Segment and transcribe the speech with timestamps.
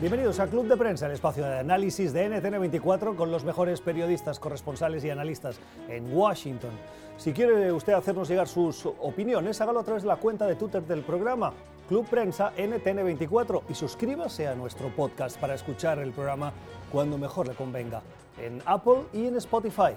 [0.00, 4.40] Bienvenidos a Club de Prensa, el espacio de análisis de NTN24 con los mejores periodistas,
[4.40, 5.60] corresponsales y analistas
[5.90, 6.70] en Washington.
[7.18, 10.82] Si quiere usted hacernos llegar sus opiniones, hágalo a través de la cuenta de Twitter
[10.84, 11.52] del programa
[11.86, 16.54] Club Prensa NTN24 y suscríbase a nuestro podcast para escuchar el programa
[16.90, 18.00] cuando mejor le convenga
[18.38, 19.92] en Apple y en Spotify.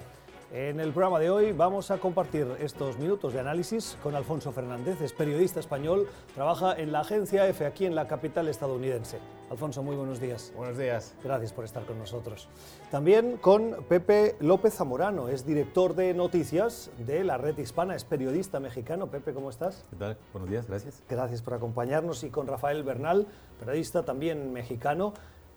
[0.52, 5.00] En el programa de hoy vamos a compartir estos minutos de análisis con Alfonso Fernández,
[5.00, 9.18] es periodista español, trabaja en la agencia EFE aquí en la capital estadounidense.
[9.50, 10.52] Alfonso, muy buenos días.
[10.56, 11.14] Buenos días.
[11.24, 12.48] Gracias por estar con nosotros.
[12.90, 18.60] También con Pepe López Zamorano, es director de noticias de la red hispana, es periodista
[18.60, 19.08] mexicano.
[19.08, 19.84] Pepe, ¿cómo estás?
[19.90, 20.16] ¿Qué tal?
[20.32, 21.02] Buenos días, gracias.
[21.08, 23.26] Gracias por acompañarnos y con Rafael Bernal,
[23.58, 25.14] periodista también mexicano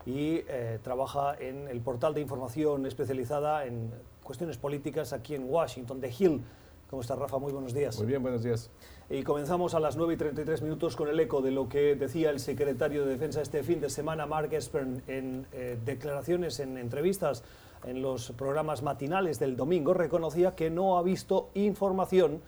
[0.08, 3.92] y eh, trabaja en el portal de información especializada en
[4.27, 6.42] cuestiones políticas aquí en Washington, The Hill.
[6.89, 7.38] ¿Cómo está Rafa?
[7.38, 7.97] Muy buenos días.
[7.97, 8.70] Muy bien, buenos días.
[9.09, 12.30] Y comenzamos a las 9 y 33 minutos con el eco de lo que decía
[12.30, 17.45] el secretario de Defensa este fin de semana, Mark Esper, en eh, declaraciones, en entrevistas
[17.86, 22.42] en los programas matinales del domingo, reconocía que no ha visto información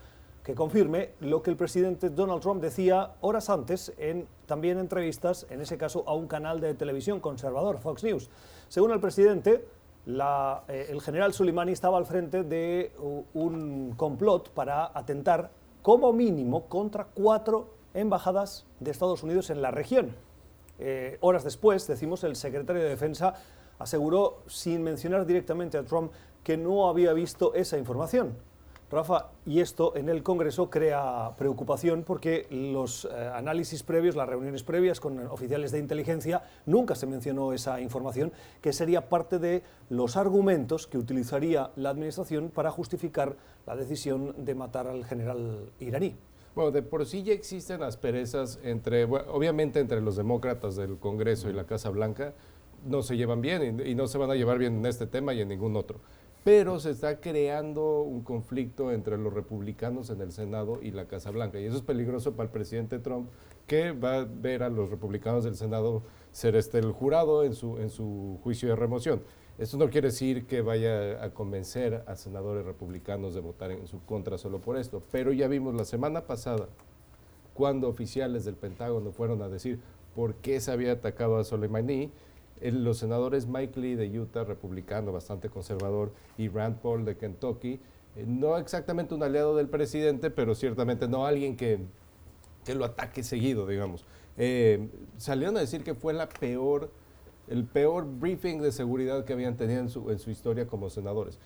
[0.43, 5.61] que confirme lo que el presidente Donald Trump decía horas antes en también entrevistas, en
[5.61, 8.29] ese caso a un canal de televisión conservador, Fox News.
[8.67, 9.63] Según el presidente,
[10.05, 12.93] eh, el general Soleimani estaba al frente de
[13.33, 20.15] un complot para atentar como mínimo contra cuatro embajadas de Estados Unidos en la región.
[20.79, 23.33] Eh, horas después, decimos, el secretario de Defensa
[23.77, 26.11] aseguró, sin mencionar directamente a Trump,
[26.43, 28.37] que no había visto esa información.
[28.91, 34.63] Rafa, y esto en el Congreso crea preocupación porque los eh, análisis previos, las reuniones
[34.63, 40.17] previas con oficiales de inteligencia, nunca se mencionó esa información, que sería parte de los
[40.17, 43.35] argumentos que utilizaría la Administración para justificar
[43.67, 46.15] la decisión de matar al general iraní.
[46.55, 51.53] Bueno, de por sí ya existen asperezas entre, obviamente entre los demócratas del Congreso y
[51.53, 52.33] la Casa Blanca,
[52.87, 55.41] no se llevan bien y no se van a llevar bien en este tema y
[55.41, 55.99] en ningún otro
[56.43, 61.31] pero se está creando un conflicto entre los republicanos en el Senado y la Casa
[61.31, 61.59] Blanca.
[61.59, 63.29] Y eso es peligroso para el presidente Trump,
[63.67, 67.77] que va a ver a los republicanos del Senado ser este el jurado en su,
[67.77, 69.21] en su juicio de remoción.
[69.57, 73.99] Esto no quiere decir que vaya a convencer a senadores republicanos de votar en su
[74.05, 76.69] contra solo por esto, pero ya vimos la semana pasada
[77.53, 79.81] cuando oficiales del Pentágono fueron a decir
[80.15, 82.09] por qué se había atacado a Soleimani,
[82.61, 87.79] los senadores Mike Lee de Utah, republicano, bastante conservador, y Rand Paul de Kentucky,
[88.15, 91.79] eh, no exactamente un aliado del presidente, pero ciertamente no alguien que,
[92.65, 94.05] que lo ataque seguido, digamos.
[94.37, 96.91] Eh, salieron a decir que fue la peor,
[97.47, 101.37] el peor briefing de seguridad que habían tenido en su, en su historia como senadores
[101.37, 101.39] es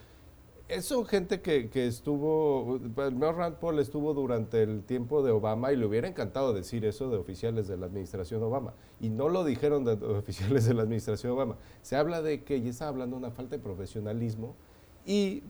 [0.81, 5.75] son gente que, que estuvo, Mel Rand Paul estuvo durante el tiempo de Obama y
[5.75, 8.73] le hubiera encantado decir eso de oficiales de la administración Obama.
[8.99, 11.57] Y no lo dijeron de, oficiales de la administración Obama.
[11.81, 14.55] Se habla de que ya está hablando de una falta de profesionalismo
[15.05, 15.43] y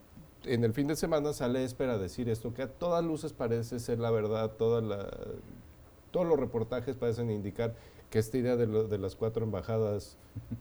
[0.46, 4.00] en el fin de semana sale espera decir esto, que a todas luces parece ser
[4.00, 5.10] la verdad, toda
[6.12, 7.76] todos los reportajes parecen indicar
[8.14, 10.20] que esta idea de, las cuatro embajadas,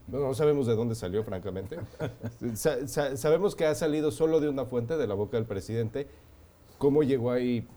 [0.09, 1.77] no sabemos de dónde salió, francamente.
[2.57, 6.09] sabemos que ha salido solo de una fuente, de la boca del presidente.
[6.79, 7.69] ¿Cómo llegó ahí?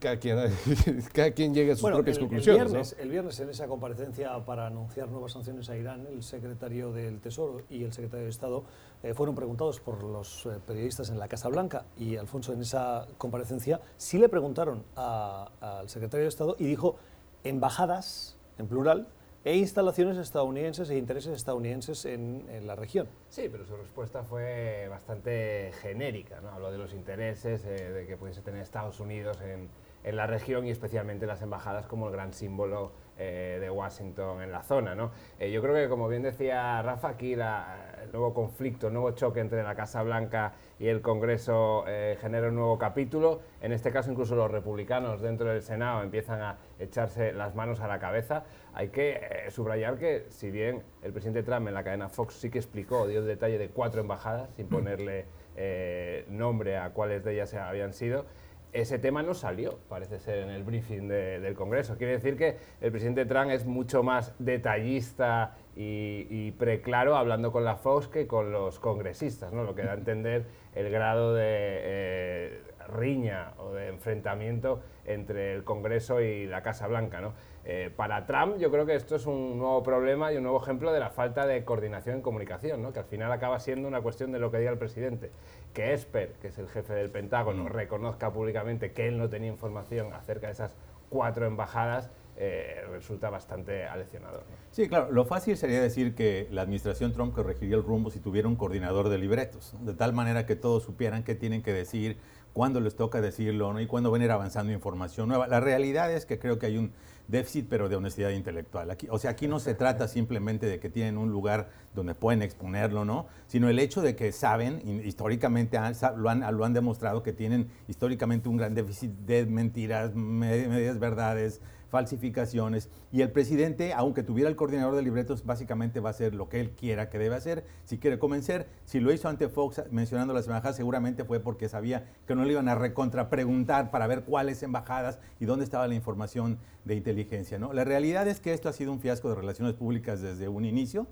[0.00, 0.36] Cada quien,
[1.12, 2.62] cada quien llega a sus propias conclusiones.
[2.62, 6.90] El viernes, el viernes, en esa comparecencia para anunciar nuevas sanciones a Irán, el secretario
[6.90, 8.64] del Tesoro y el secretario de Estado
[9.04, 13.06] eh, fueron preguntados por los eh, periodistas en la Casa Blanca y Alfonso en esa
[13.16, 16.96] comparecencia sí le preguntaron al secretario de Estado y dijo
[17.44, 19.08] embajadas en plural,
[19.42, 23.08] e instalaciones estadounidenses e intereses estadounidenses en, la región.
[23.28, 26.40] Sí, pero su respuesta fue bastante genérica.
[26.40, 26.50] ¿no?
[26.50, 29.70] Habló de los intereses eh, de que pudiese tener Estados Unidos en,
[30.04, 34.50] en, la región y especialmente las embajadas como el gran símbolo eh, de Washington en
[34.50, 34.94] la zona.
[34.94, 35.10] ¿no?
[35.38, 39.10] Eh, yo creo que, como bien decía Rafa, aquí la, el nuevo conflicto, el nuevo
[39.12, 41.84] choque entre la Casa Blanca y el Congreso
[42.20, 43.40] genera un nuevo capítulo.
[43.60, 47.88] En este caso, incluso los republicanos dentro del Senado empiezan a echarse las manos a
[47.88, 48.44] la cabeza.
[48.72, 52.50] Hay que eh, subrayar que, si bien el presidente Trump en la cadena Fox sí
[52.50, 55.26] que explicó, dio el detalle de cuatro embajadas, sin ponerle
[55.56, 58.26] eh, nombre a cuáles de ellas habían sido,
[58.72, 61.96] ese tema no salió, parece ser, en el briefing del Congreso.
[61.96, 67.76] Quiere decir que el presidente Trump es mucho más detallista y, preclaro hablando con la
[67.76, 69.64] Fox que con los congresistas, ¿no?
[69.64, 70.44] lo que da a entender
[70.74, 77.20] el grado de eh, riña o de enfrentamiento entre el Congreso y la Casa Blanca.
[77.20, 77.32] ¿no?
[77.64, 80.92] Eh, para Trump yo creo que esto es un nuevo problema y un nuevo ejemplo
[80.92, 82.92] de la falta de coordinación en comunicación, ¿no?
[82.92, 85.30] que al final acaba siendo una cuestión de lo que diga el presidente.
[85.72, 87.68] Que Esper, que es el jefe del Pentágono, mm.
[87.68, 90.76] reconozca públicamente que él no tenía información acerca de esas
[91.08, 94.44] cuatro embajadas, eh, resulta bastante aleccionador.
[94.70, 98.48] Sí, claro, lo fácil sería decir que la administración Trump corregiría el rumbo si tuviera
[98.48, 102.16] un coordinador de libretos, de tal manera que todos supieran qué tienen que decir,
[102.52, 103.80] cuándo les toca decirlo ¿no?
[103.80, 105.46] y cuándo van a ir avanzando información nueva.
[105.46, 106.92] La realidad es que creo que hay un
[107.28, 108.90] déficit, pero de honestidad intelectual.
[108.90, 112.42] Aquí, o sea, aquí no se trata simplemente de que tienen un lugar donde pueden
[112.42, 113.26] exponerlo, ¿no?
[113.46, 115.78] Sino el hecho de que saben, históricamente
[116.16, 121.60] lo, han, lo han demostrado, que tienen históricamente un gran déficit de mentiras, medias verdades,
[121.90, 122.88] falsificaciones.
[123.12, 126.60] Y el presidente, aunque tuviera el coordinador de libretos, básicamente va a hacer lo que
[126.60, 127.64] él quiera que debe hacer.
[127.84, 132.06] Si quiere convencer, si lo hizo ante Fox mencionando las embajadas, seguramente fue porque sabía
[132.26, 136.58] que no le iban a recontrapreguntar para ver cuáles embajadas y dónde estaba la información
[136.84, 137.58] de inteligencia.
[137.58, 137.72] ¿no?
[137.72, 141.06] La realidad es que esto ha sido un fiasco de relaciones públicas desde un inicio,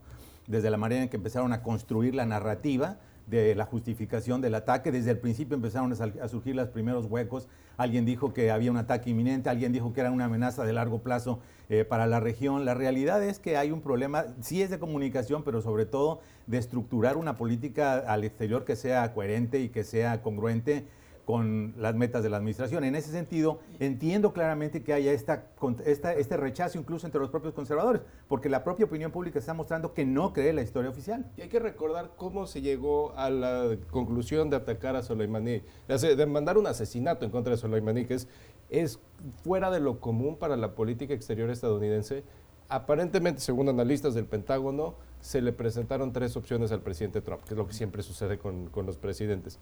[0.46, 2.98] desde la manera en que empezaron a construir la narrativa
[3.28, 4.90] de la justificación del ataque.
[4.90, 7.48] Desde el principio empezaron a surgir los primeros huecos.
[7.76, 11.00] Alguien dijo que había un ataque inminente, alguien dijo que era una amenaza de largo
[11.00, 11.38] plazo
[11.68, 12.64] eh, para la región.
[12.64, 16.58] La realidad es que hay un problema, sí es de comunicación, pero sobre todo de
[16.58, 20.86] estructurar una política al exterior que sea coherente y que sea congruente
[21.28, 22.84] con las metas de la administración.
[22.84, 25.44] En ese sentido, entiendo claramente que haya esta,
[25.86, 30.06] este rechazo incluso entre los propios conservadores, porque la propia opinión pública está mostrando que
[30.06, 31.30] no cree la historia oficial.
[31.36, 36.26] Y hay que recordar cómo se llegó a la conclusión de atacar a Soleimani, de
[36.26, 38.26] mandar un asesinato en contra de Soleimani, que es,
[38.70, 38.98] es
[39.44, 42.24] fuera de lo común para la política exterior estadounidense.
[42.70, 47.58] Aparentemente, según analistas del Pentágono, se le presentaron tres opciones al presidente Trump, que es
[47.58, 49.60] lo que siempre sucede con, con los presidentes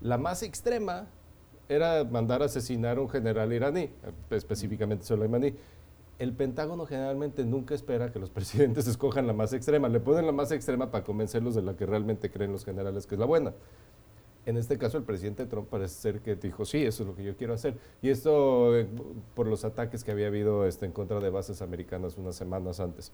[0.00, 1.06] la más extrema
[1.68, 3.90] era mandar asesinar a un general iraní,
[4.30, 5.54] específicamente Soleimani.
[6.18, 10.32] El Pentágono generalmente nunca espera que los presidentes escojan la más extrema, le ponen la
[10.32, 13.52] más extrema para convencerlos de la que realmente creen los generales que es la buena.
[14.46, 17.22] En este caso, el presidente Trump parece ser que dijo, sí, eso es lo que
[17.22, 17.76] yo quiero hacer.
[18.00, 18.88] Y esto eh,
[19.34, 23.12] por los ataques que había habido este, en contra de bases americanas unas semanas antes.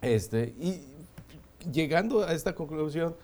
[0.00, 0.80] Este, y
[1.72, 3.16] llegando a esta conclusión,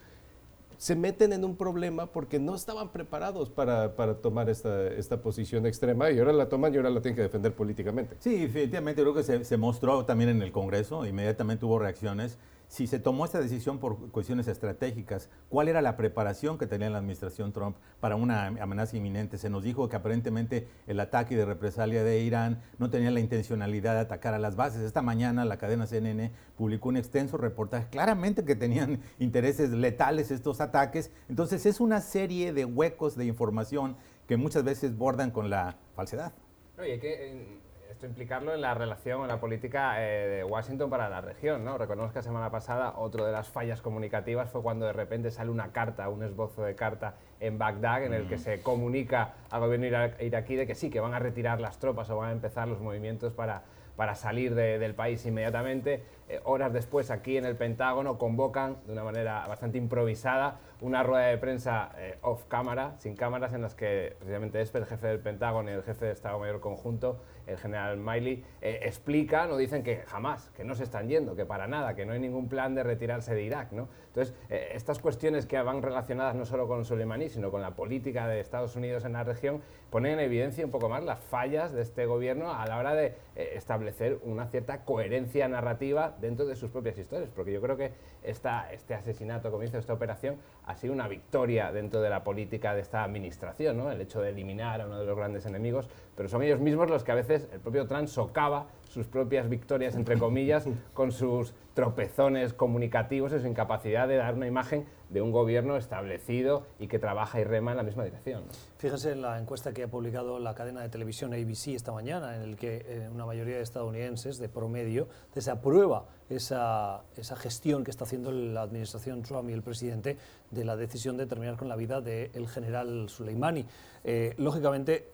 [0.81, 5.67] se meten en un problema porque no estaban preparados para, para tomar esta, esta, posición
[5.67, 8.17] extrema y ahora la toman y ahora la tienen que defender políticamente.
[8.19, 12.39] Sí, efectivamente, creo que se, se mostró también en el Congreso, inmediatamente hubo reacciones
[12.71, 16.99] si se tomó esta decisión por cuestiones estratégicas, ¿cuál era la preparación que tenía la
[16.99, 19.39] administración Trump para una amenaza inminente?
[19.39, 23.95] Se nos dijo que aparentemente el ataque de represalia de Irán no tenía la intencionalidad
[23.95, 24.83] de atacar a las bases.
[24.83, 30.61] Esta mañana la cadena CNN publicó un extenso reportaje claramente que tenían intereses letales estos
[30.61, 31.11] ataques.
[31.29, 33.97] Entonces es una serie de huecos de información
[34.29, 36.33] que muchas veces bordan con la falsedad.
[36.79, 37.59] Oye, que
[38.03, 41.65] implicarlo en la relación, en la política eh, de Washington para la región.
[41.65, 41.79] ¿no?
[41.79, 45.51] Recordemos que la semana pasada otro de las fallas comunicativas fue cuando de repente sale
[45.51, 49.87] una carta, un esbozo de carta en Bagdad en el que se comunica al gobierno
[50.21, 52.81] iraquí de que sí, que van a retirar las tropas o van a empezar los
[52.81, 53.63] movimientos para,
[53.97, 56.03] para salir del país inmediatamente.
[56.29, 61.27] Eh, horas después, aquí en el Pentágono, convocan de una manera bastante improvisada una rueda
[61.27, 65.21] de prensa eh, off cámara, sin cámaras, en las que precisamente Esper, el jefe del
[65.21, 69.83] Pentágono y el jefe de Estado Mayor Conjunto, el general Miley, eh, explican o dicen
[69.83, 72.75] que jamás, que no se están yendo, que para nada, que no hay ningún plan
[72.75, 73.73] de retirarse de Irak.
[73.73, 73.89] ¿no?
[74.07, 78.27] Entonces, eh, estas cuestiones que van relacionadas no solo con Soleimani, sino con la política
[78.27, 81.73] de Estados Unidos en la región, región ponen en evidencia un poco más las fallas
[81.73, 86.57] de este gobierno a la hora de eh, establecer una cierta coherencia narrativa dentro de
[86.57, 87.31] sus propias historias.
[87.35, 87.93] Porque yo creo que
[88.23, 92.75] esta, este asesinato, como dice esta operación, ha sido una victoria dentro de la política
[92.75, 93.91] de esta administración, ¿no?
[93.91, 97.03] el hecho de eliminar a uno de los grandes enemigos, pero son ellos mismos los
[97.03, 102.53] que a veces el propio Trump socava sus propias victorias, entre comillas, con sus tropezones
[102.53, 107.41] comunicativos y su incapacidad de dar una imagen de un gobierno establecido y que trabaja
[107.41, 108.45] y rema en la misma dirección.
[108.79, 112.43] Fíjense en la encuesta que ha publicado la cadena de televisión ABC esta mañana, en
[112.43, 118.05] el que eh, una mayoría de estadounidenses, de promedio, desaprueba esa, esa gestión que está
[118.05, 120.17] haciendo la administración Trump y el presidente
[120.51, 123.67] de la decisión de terminar con la vida del general Soleimani.
[124.05, 125.11] Eh, lógicamente,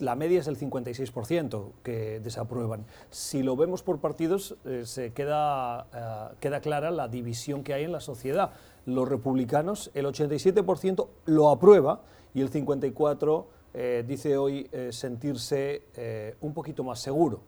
[0.00, 2.86] la media es el 56% que desaprueban.
[3.10, 7.92] Si lo vemos por partidos, eh, se queda, queda clara la división que hay en
[7.92, 8.52] la sociedad
[8.86, 12.02] los republicanos, el 87% lo aprueba
[12.34, 13.46] y el 54%
[13.76, 17.40] eh, dice hoy eh, sentirse eh, un poquito más seguro.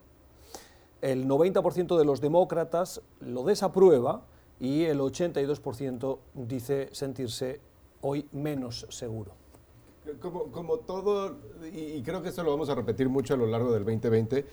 [1.00, 4.22] El 90% de los demócratas lo desaprueba
[4.58, 7.60] y el 82% dice sentirse
[8.00, 9.32] hoy menos seguro.
[10.20, 11.36] Como, como todo,
[11.72, 14.44] y creo que esto lo vamos a repetir mucho a lo largo del 2020,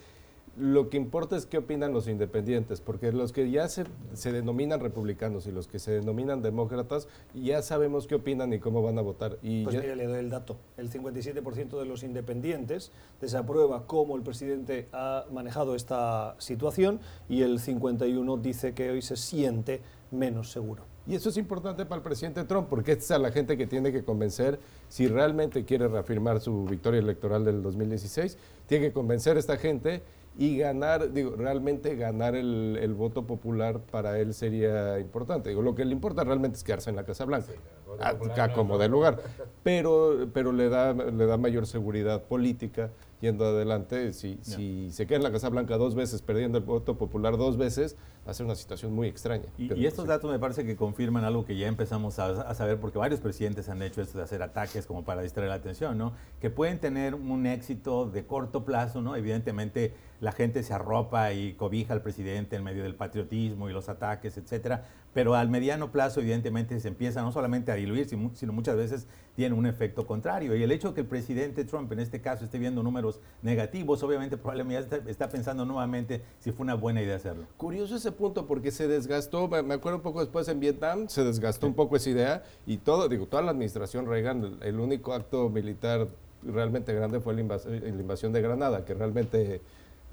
[0.57, 4.79] lo que importa es qué opinan los independientes, porque los que ya se, se, denominan
[4.79, 9.01] republicanos y los que se denominan demócratas, ya sabemos qué opinan y cómo van a
[9.01, 9.39] votar.
[9.41, 10.57] Y pues mire, le doy el dato.
[10.77, 17.60] El 57% de los independientes desaprueba cómo el presidente ha manejado esta situación y el
[17.60, 19.81] 51% dice que hoy se siente
[20.12, 20.83] menos seguro.
[21.05, 23.67] Y eso es importante para el presidente Trump, porque esta es a la gente que
[23.67, 29.36] tiene que convencer si realmente quiere reafirmar su victoria electoral del 2016, tiene que convencer
[29.36, 30.01] a esta gente
[30.37, 35.49] y ganar, digo, realmente ganar el, voto popular para él sería importante.
[35.49, 37.53] Digo, lo que le importa realmente es quedarse en la Casa Blanca,
[37.99, 39.19] acá como de lugar,
[39.63, 42.89] pero, pero le, da, le da mayor seguridad política
[43.21, 44.11] yendo adelante.
[44.13, 47.57] Si, si se queda en la Casa Blanca dos veces, perdiendo el voto popular dos
[47.57, 47.95] veces,
[48.25, 49.46] va a ser una situación muy extraña.
[49.58, 53.20] Y, estos datos me parece que confirman algo que ya empezamos a, saber, porque varios
[53.20, 56.13] presidentes han hecho esto de hacer ataques como para distraer la atención, ¿no?
[56.39, 59.15] Que pueden tener un éxito de corto plazo, ¿no?
[59.15, 63.89] Evidentemente la gente se arropa y cobija al presidente en medio del patriotismo y los
[63.89, 68.77] ataques, etcétera, pero al mediano plazo evidentemente se empieza no solamente a diluir, sino muchas
[68.77, 70.56] veces tiene un efecto contrario.
[70.56, 74.01] Y el hecho de que el presidente Trump en este caso esté viendo números negativos,
[74.01, 77.46] obviamente probablemente está, pensando nuevamente si fue una buena idea hacerlo.
[77.58, 81.67] Curioso ese punto porque se desgastó, me acuerdo un poco después en Vietnam, se desgastó
[81.67, 86.08] un poco esa idea y todo, digo, toda la administración Reagan, el único acto militar
[86.43, 89.62] realmente grande fue la, invasión de Granada, que realmente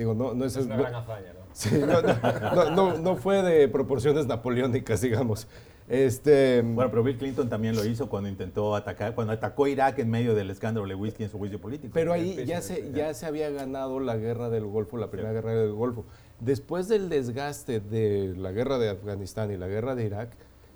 [0.01, 1.41] Digo, no, no es, una gran hazaña, ¿no?
[1.53, 5.47] Sí, no, no, no, fue de proporciones napoleónicas, digamos.
[5.91, 10.09] Este, bueno, pero Bill Clinton también lo hizo cuando intentó atacar, cuando atacó Irak en
[10.09, 11.93] medio del escándalo de Lewinsky en su juicio político.
[11.93, 15.53] Pero ahí ya se, ya se había ganado la guerra del Golfo, la primera guerra
[15.53, 16.07] del Golfo.
[16.41, 20.31] Después del desgaste de la guerra de Afganistán y la guerra de Irak,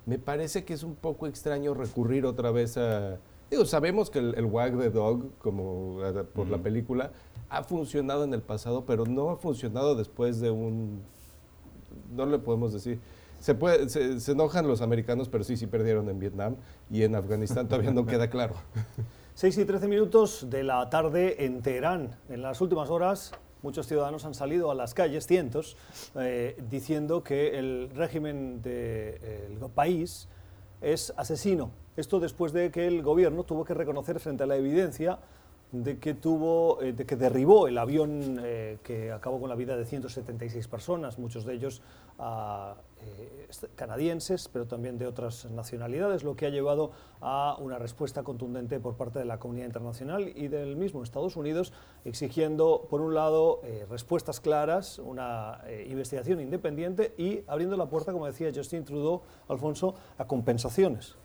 [0.07, 3.19] me parece que es un poco extraño recurrir otra vez a...
[3.51, 6.01] Digo, sabemos que el, Wag the Dog, como
[6.35, 7.13] por la película,
[7.49, 11.03] ha funcionado en el pasado, pero no ha funcionado después de un...
[12.15, 13.01] No le podemos decir
[13.45, 16.57] se, puede, se, enojan los americanos, pero sí, sí perdieron en Vietnam
[16.91, 18.55] y en Afganistán todavía no queda claro.
[19.35, 22.17] 6 y 13 minutos de la tarde en Teherán.
[22.31, 23.33] En las últimas horas,
[23.65, 25.77] muchos ciudadanos han salido a las calles, cientos,
[26.17, 30.29] eh, diciendo que el régimen del país
[30.83, 31.71] es asesino.
[31.97, 35.19] Esto después de que el gobierno tuvo que reconocer frente a la evidencia
[35.83, 39.77] de que tuvo, eh, de que derribó el avión eh, que acabó con la vida
[39.77, 41.83] de 176 personas, muchos de ellos
[42.21, 48.23] ah, eh, canadienses, pero también de otras nacionalidades, lo que ha llevado a una respuesta
[48.23, 51.73] contundente por parte de la comunidad internacional y del mismo Estados Unidos,
[52.05, 58.53] exigiendo, por un lado, respuestas claras, una investigación independiente y abriendo la puerta, como decía
[58.55, 61.17] Justin Trudeau, Alfonso, a compensaciones.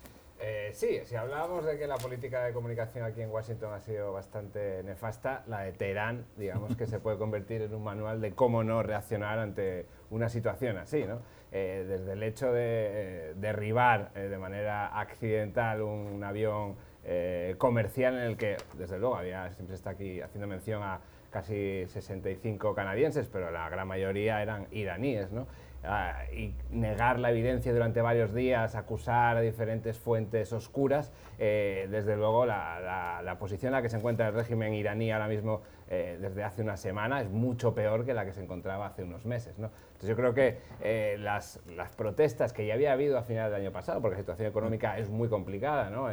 [0.42, 4.14] Eh, sí, si hablábamos de que la política de comunicación aquí en Washington ha sido
[4.14, 8.64] bastante nefasta, la de Teherán, digamos que se puede convertir en un manual de cómo
[8.64, 11.22] no reaccionar ante una situación así, ¿no?
[11.52, 16.76] Eh, desde el hecho de eh, derribar de manera accidental un, avión
[17.58, 21.00] comercial en el que, desde luego, había, siempre está aquí haciendo mención a
[21.32, 25.48] casi 65 canadienses, pero la gran mayoría eran iraníes, ¿no?
[25.84, 32.18] Ah, y negar la evidencia durante varios días, acusar a diferentes fuentes oscuras, eh, desde
[32.18, 36.18] luego la, la, posición en la que se encuentra el régimen iraní ahora mismo eh,
[36.20, 39.58] desde hace una semana es mucho peor que la que se encontraba hace unos meses.
[39.58, 39.72] ¿no?
[39.94, 43.62] Entonces yo creo que eh, las, las, protestas que ya había habido a finales del
[43.62, 46.10] año pasado, porque la situación económica es muy complicada, ¿no?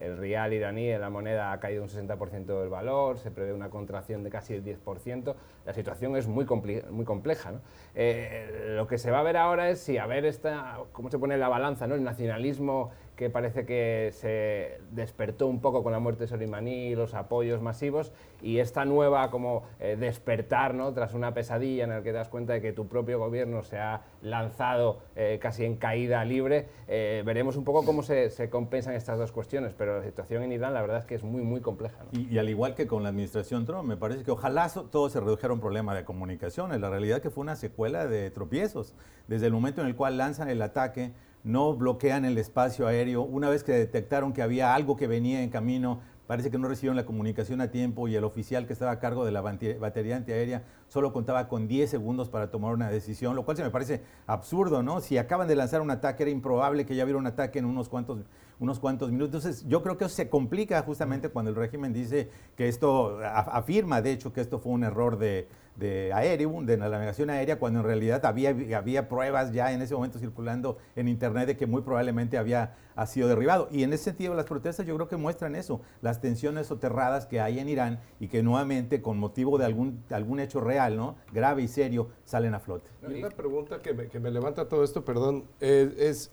[0.00, 4.24] El real iraní, la moneda ha caído un 60% del valor, se prevé una contracción
[4.24, 5.34] de casi el 10%.
[5.66, 6.46] La situación es muy,
[6.90, 7.52] muy compleja.
[7.94, 11.18] Eh, lo que se va a ver ahora es si a ver esta, cómo se
[11.18, 11.94] pone la balanza, ¿no?
[11.94, 12.90] el nacionalismo
[13.20, 18.12] que parece que se despertó un poco con la muerte de Soleimani, los apoyos masivos,
[18.40, 20.94] y esta nueva como eh, despertar, ¿no?
[20.94, 23.76] tras una pesadilla en la que te das cuenta de que tu propio gobierno se
[23.76, 29.18] ha lanzado eh, casi en caída libre, eh, veremos un poco cómo se, compensan estas
[29.18, 31.98] dos cuestiones, pero la situación en Irán la verdad es que es muy, muy compleja.
[32.12, 35.50] Y, al igual que con la administración Trump, me parece que ojalá todo se redujera
[35.50, 38.94] a un problema de comunicaciones, la realidad que fue una secuela de tropiezos,
[39.28, 41.12] desde el momento en el cual lanzan el ataque,
[41.44, 43.22] no bloquean el espacio aéreo.
[43.22, 46.96] Una vez que detectaron que había algo que venía en camino, parece que no recibieron
[46.96, 50.62] la comunicación a tiempo y el oficial que estaba a cargo de la batería antiaérea
[50.86, 54.82] solo contaba con 10 segundos para tomar una decisión, lo cual se me parece absurdo,
[54.82, 55.00] ¿no?
[55.00, 57.88] Si acaban de lanzar un ataque, era improbable que ya hubiera un ataque en unos
[57.88, 58.20] cuantos,
[58.60, 59.44] unos cuantos minutos.
[59.44, 64.00] Entonces, yo creo que eso se complica justamente cuando el régimen dice que esto, afirma
[64.00, 67.80] de hecho que esto fue un error de, de aéreo, de la navegación aérea, cuando
[67.80, 71.82] en realidad había, había pruebas ya en ese momento circulando en Internet de que muy
[71.82, 73.68] probablemente había ha sido derribado.
[73.70, 77.40] Y en ese sentido las protestas yo creo que muestran eso, las tensiones soterradas que
[77.40, 81.16] hay en Irán y que nuevamente con motivo de algún, algún hecho real, ¿no?
[81.32, 82.90] grave y serio, salen a flote.
[83.02, 86.30] Una pregunta que me, levanta todo esto, perdón, es,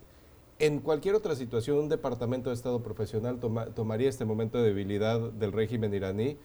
[0.60, 3.40] en cualquier otra situación un departamento de Estado profesional
[3.74, 6.38] tomaría este momento de debilidad del régimen iraní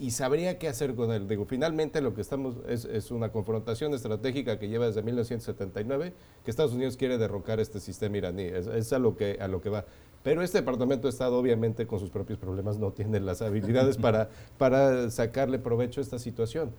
[0.00, 1.28] y sabría qué hacer con él.
[1.28, 6.72] Digo, finalmente lo que estamos es, una confrontación estratégica que lleva desde 1979, que Estados
[6.72, 9.84] Unidos quiere derrocar este sistema iraní, es, a, lo que, a lo que va.
[10.22, 14.30] Pero este Departamento de Estado, obviamente, con sus propios problemas, no tiene las habilidades para,
[14.56, 16.72] para sacarle provecho a esta situación.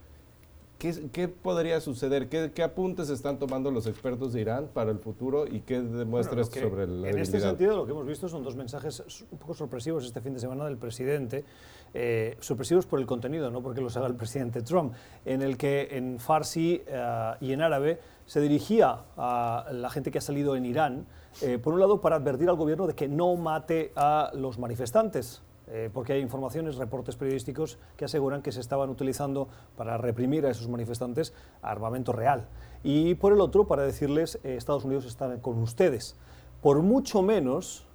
[1.12, 2.28] ¿Qué, podría suceder?
[2.28, 6.60] ¿Qué, apuntes están tomando los expertos de Irán para el futuro y qué demuestra esto
[6.60, 10.04] sobre la En este sentido, lo que hemos visto son dos mensajes un poco sorpresivos
[10.06, 11.46] este fin de semana del presidente,
[11.94, 14.94] eh, sorpresivos por el contenido, no porque los haga el presidente Trump,
[15.26, 20.20] en el que en farsi eh, y en árabe se dirigía a la gente que
[20.20, 21.06] ha salido en Irán,
[21.42, 25.42] eh, por un lado para advertir al gobierno de que no mate a los manifestantes,
[25.68, 30.50] eh, porque hay informaciones, reportes periodísticos que aseguran que se estaban utilizando para reprimir a
[30.50, 32.48] esos manifestantes armamento real.
[32.84, 36.18] Y por el otro, para decirles, eh, Estados Unidos está con ustedes.
[36.62, 37.88] Por mucho menos,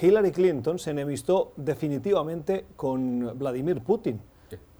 [0.00, 4.20] Hillary Clinton se enemistó definitivamente con Vladimir Putin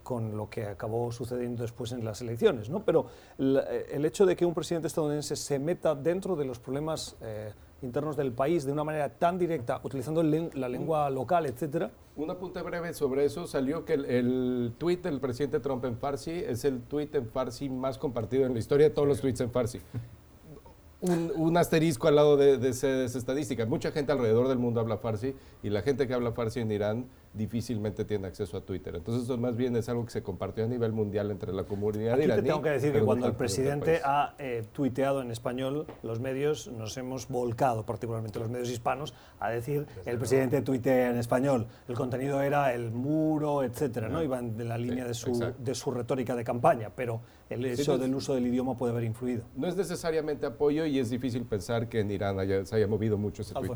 [0.03, 2.69] con lo que acabó sucediendo después en las elecciones.
[2.69, 2.85] ¿no?
[2.85, 3.07] Pero
[3.39, 7.17] eh, el, hecho de que un presidente estadounidense se meta dentro de los problemas
[7.83, 11.91] internos del país de una manera tan directa, utilizando la lengua local, etcétera.
[12.17, 13.47] Un apunte breve sobre eso.
[13.47, 17.69] Salió que el, el tuit del presidente Trump en Farsi es el tuit en Farsi
[17.71, 19.81] más compartido en la historia de todos los tweets en Farsi
[21.01, 23.67] un, asterisco al lado de, esa, estadística.
[23.67, 27.07] Mucha gente alrededor del mundo habla farsi y la gente que habla farsi en Irán
[27.33, 28.97] difícilmente tiene acceso a Twitter.
[28.97, 32.15] Entonces eso más bien es algo que se compartió a nivel mundial entre la comunidad
[32.15, 32.43] Aquí iraní.
[32.43, 36.69] Te tengo que decir que cuando el presidente ha eh, tuiteado en español, los medios
[36.69, 41.69] nos hemos volcado, particularmente los medios hispanos, a decir el presidente tuitea en español.
[41.89, 44.23] El contenido era el muro, etcétera, ¿no?
[44.23, 48.15] Iban de la línea de, su, de su retórica de campaña, pero el hecho del
[48.15, 49.45] uso del idioma puede haber influido.
[49.57, 53.43] No es necesariamente apoyo y es difícil pensar que en Irán se haya movido mucho
[53.43, 53.71] ese tweet.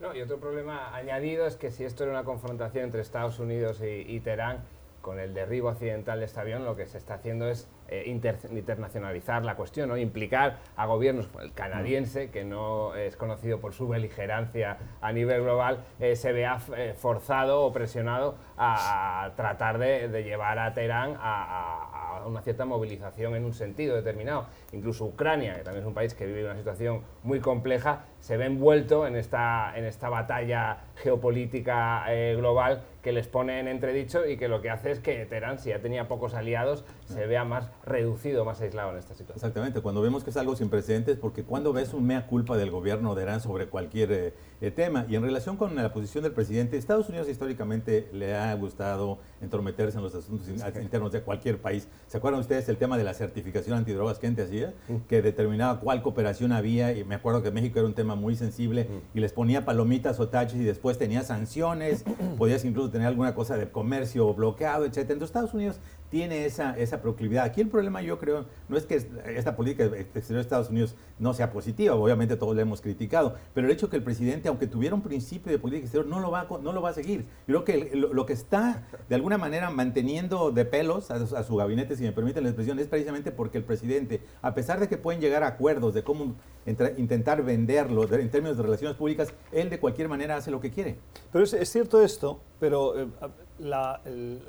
[0.00, 3.82] No, y otro problema añadido es que si esto era una confrontación entre Estados Unidos
[3.82, 4.64] y, Teherán,
[5.02, 9.44] con el derribo accidental de este avión, lo que se está haciendo es eh, internacionalizar
[9.44, 9.98] la cuestión, ¿no?
[9.98, 15.42] implicar a gobiernos como el canadiense, que no es conocido por su beligerancia a nivel
[15.42, 22.00] global, eh, se vea eh, forzado o presionado a, tratar de, llevar a Teherán a
[22.26, 24.46] una cierta movilización en un sentido determinado.
[24.72, 28.46] Incluso Ucrania, que también es un país que vive una situación muy compleja, se ve
[28.46, 34.36] envuelto en esta, en esta batalla geopolítica eh, global que les pone en entredicho y
[34.36, 37.70] que lo que hace es que Teherán, si ya tenía pocos aliados, se vea más
[37.84, 39.36] reducido, más aislado en esta situación.
[39.36, 42.70] Exactamente, cuando vemos que es algo sin precedentes, porque cuando ves un mea culpa del
[42.70, 46.32] gobierno de Irán sobre cualquier eh, eh, tema, y en relación con la posición del
[46.32, 51.88] presidente, Estados Unidos históricamente le ha gustado entrometerse en los asuntos internos de cualquier país.
[52.06, 54.74] ¿Se acuerdan ustedes el tema de la certificación antidrogas que antes hacía?
[55.08, 58.88] Que determinaba cuál cooperación había, y me acuerdo que México era un tema muy sensible,
[59.14, 62.04] y les ponía palomitas o taches y después tenía sanciones,
[62.38, 64.98] podías incluso tener alguna cosa de comercio bloqueado, etc.
[64.98, 67.44] Entonces Estados Unidos tiene esa, esa proclividad.
[67.44, 68.96] Aquí el problema yo creo no es que
[69.26, 73.66] esta política exterior de Estados Unidos no sea positiva, obviamente todos la hemos criticado, pero
[73.66, 76.40] el hecho que el presidente, aunque tuviera un principio de política exterior, no lo va
[76.40, 77.26] a, no lo va a seguir.
[77.46, 81.96] Yo creo que lo, que está de alguna manera manteniendo de pelos a, su gabinete,
[81.96, 85.20] si me permiten la expresión, es precisamente porque el presidente, a pesar de que pueden
[85.20, 86.34] llegar a acuerdos de cómo
[86.66, 90.98] intentar venderlo en términos de relaciones públicas, él de cualquier manera hace lo que quiere.
[91.32, 93.08] Pero es, es cierto esto, pero eh,
[93.60, 94.00] la,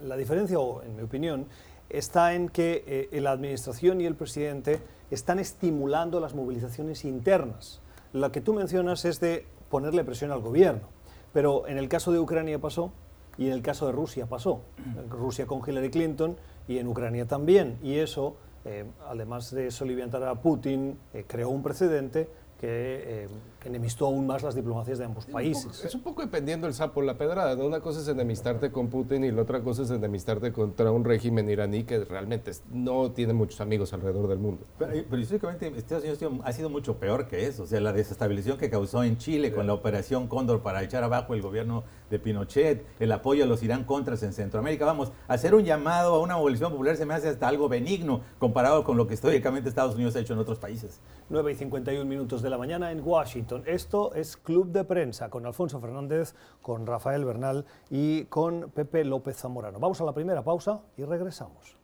[0.04, 1.48] la, diferencia, o en mi opinión,
[1.90, 7.82] está en que eh, la administración y el presidente están estimulando las movilizaciones internas.
[8.14, 10.88] La que tú mencionas es de ponerle presión al gobierno,
[11.34, 12.92] pero en el caso de Ucrania pasó
[13.38, 14.62] y en el caso de Rusia pasó.
[15.10, 17.78] Rusia con Hillary Clinton y en Ucrania también.
[17.82, 20.98] Y eso, eh, además de soliviantar a Putin,
[21.28, 22.30] creó un precedente
[22.62, 23.28] que
[23.66, 25.84] enemistó aún más las diplomacias de ambos países.
[25.84, 27.56] es un poco dependiendo el sapo la pedrada.
[27.56, 27.66] ¿no?
[27.66, 31.50] Una cosa es enemistarte con Putin y la otra cosa es enemistarte contra un régimen
[31.50, 34.66] iraní que realmente no tiene muchos amigos alrededor del mundo.
[34.78, 37.64] Pero, históricamente Estados Unidos ha sido mucho peor que eso.
[37.64, 41.34] O sea, la desestabilización que causó en Chile con la operación Cóndor para echar abajo
[41.34, 44.86] el gobierno de Pinochet, el apoyo a los Irán Contras en Centroamérica.
[44.86, 48.84] Vamos, hacer un llamado a una movilización popular se me hace hasta algo benigno comparado
[48.84, 51.00] con lo que históricamente Estados Unidos ha hecho en otros países.
[51.30, 53.64] 9 y 51 minutos de la mañana en Washington.
[53.66, 59.38] Esto es Club de Prensa con Alfonso Fernández, con Rafael Bernal y con Pepe López
[59.38, 59.80] Zamorano.
[59.80, 61.78] Vamos a la primera pausa y regresamos.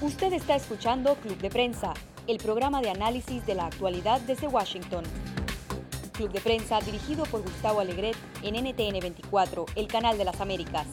[0.00, 1.94] Usted está escuchando Club de Prensa,
[2.26, 5.04] el programa de análisis de la actualidad desde Washington.
[6.14, 10.86] Club de Prensa dirigido por Gustavo Alegret en NTN 24, el canal de las Américas.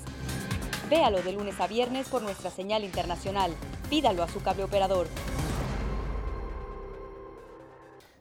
[0.89, 3.51] Véalo de lunes a viernes por nuestra señal internacional.
[3.89, 5.07] Pídalo a su cable operador.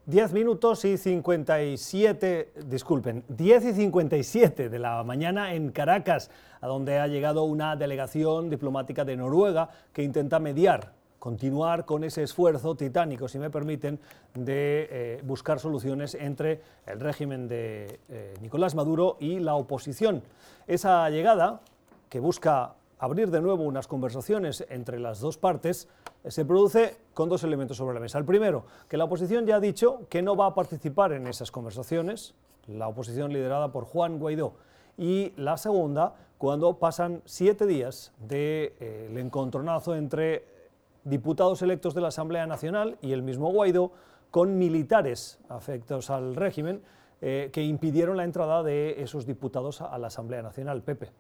[0.05, 6.99] 10 minutos y 57, disculpen, 10 y 57 de la mañana en Caracas, a donde
[6.99, 13.29] ha llegado una delegación diplomática de Noruega que intenta mediar, continuar con ese esfuerzo titánico,
[13.29, 14.01] si me permiten,
[14.35, 20.23] de eh, buscar soluciones entre el régimen de eh, Nicolás Maduro y la oposición.
[20.67, 21.61] Esa llegada,
[22.09, 25.89] que busca abrir de nuevo unas conversaciones entre las dos partes,
[26.27, 28.19] se produce con dos elementos sobre la mesa.
[28.19, 31.51] El primero, que la oposición ya ha dicho que no va a participar en esas
[31.51, 32.35] conversaciones,
[32.67, 34.55] la oposición liderada por Juan Guaidó.
[34.97, 40.60] Y la segunda, cuando pasan siete días del de, eh, encontronazo entre
[41.05, 43.93] diputados electos de la Asamblea Nacional y el mismo Guaidó
[44.31, 46.83] con militares afectos al régimen
[47.21, 50.83] eh, que impidieron la entrada de esos diputados a la Asamblea Nacional.
[50.83, 51.11] Pepe.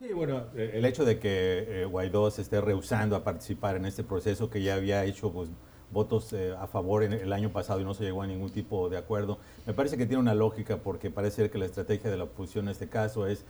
[0.00, 3.86] Sí, bueno, eh, el hecho de que eh, Guaidó se esté rehusando a participar en
[3.86, 5.48] este proceso que ya había hecho pues,
[5.92, 8.90] votos eh, a favor en el año pasado y no se llegó a ningún tipo
[8.90, 12.24] de acuerdo, me parece que tiene una lógica porque parece que la estrategia de la
[12.24, 13.44] oposición en este caso es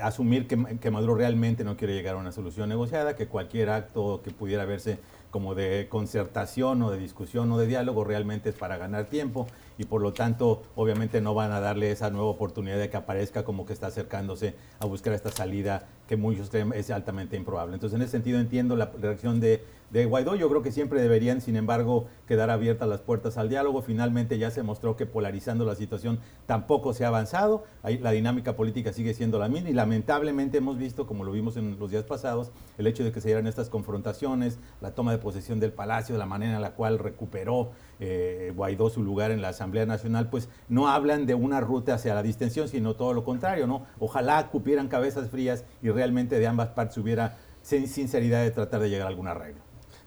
[0.00, 4.20] asumir que, que Maduro realmente no quiere llegar a una solución negociada, que cualquier acto
[4.22, 4.98] que pudiera verse
[5.34, 9.84] como de concertación o de discusión o de diálogo realmente es para ganar tiempo y
[9.84, 13.66] por lo tanto obviamente no van a darle esa nueva oportunidad de que aparezca como
[13.66, 17.74] que está acercándose a buscar esta salida que muchos creen es altamente improbable.
[17.74, 21.40] Entonces en ese sentido entiendo la reacción de, de Guaidó, yo creo que siempre deberían
[21.40, 25.74] sin embargo quedar abiertas las puertas al diálogo, finalmente ya se mostró que polarizando la
[25.74, 30.58] situación tampoco se ha avanzado, Ahí la dinámica política sigue siendo la misma y lamentablemente
[30.58, 33.46] hemos visto, como lo vimos en los días pasados, el hecho de que se dieran
[33.46, 38.52] estas confrontaciones, la toma de posesión del palacio, la manera en la cual recuperó eh,
[38.56, 42.22] Guaidó su lugar en la Asamblea Nacional, pues no hablan de una ruta hacia la
[42.22, 43.86] distensión, sino todo lo contrario, ¿no?
[43.98, 49.06] Ojalá cupieran cabezas frías y realmente de ambas partes hubiera sinceridad de tratar de llegar
[49.06, 49.62] a algún arreglo.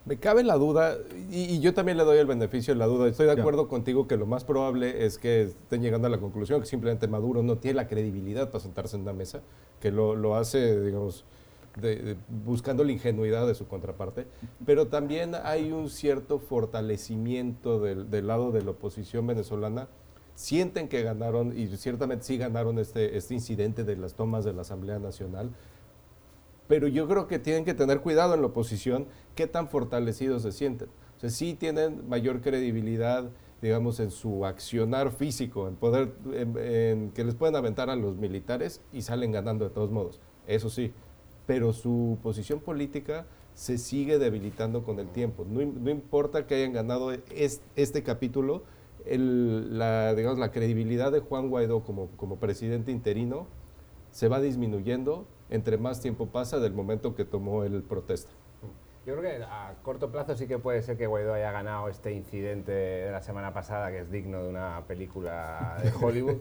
[0.08, 0.96] Me cabe la duda,
[1.30, 3.08] y, yo también le doy el beneficio de la duda.
[3.08, 6.60] Estoy de acuerdo contigo que lo más probable es que estén llegando a la conclusión
[6.60, 9.42] que simplemente Maduro no tiene la credibilidad para sentarse en una mesa,
[9.80, 11.26] que lo, lo hace, digamos,
[12.44, 14.26] buscando la ingenuidad de su contraparte,
[14.64, 19.88] pero también hay un cierto fortalecimiento del, del, lado de la oposición venezolana.
[20.34, 24.62] Sienten que ganaron, y ciertamente sí ganaron este, este incidente de las tomas de la
[24.62, 25.50] Asamblea Nacional,
[26.68, 30.52] pero yo creo que tienen que tener cuidado en la oposición qué tan fortalecidos se
[30.52, 30.88] sienten.
[31.16, 37.24] O sea, sí tienen mayor credibilidad, digamos, en su accionar físico, en poder, en que
[37.24, 40.20] les pueden aventar a los militares y salen ganando de todos modos.
[40.46, 40.92] Eso sí,
[41.46, 45.44] pero su posición política se sigue debilitando con el tiempo.
[45.48, 47.10] No, importa que hayan ganado
[47.74, 48.62] este capítulo,
[49.06, 53.46] la, digamos, la credibilidad de Juan Guaidó como, como presidente interino
[54.10, 58.30] se va disminuyendo entre más tiempo pasa del momento que tomó el protesta.
[59.06, 62.12] Yo creo que a corto plazo sí que puede ser que Guaidó haya ganado este
[62.12, 66.38] incidente de la semana pasada, que es digno de una película de Hollywood.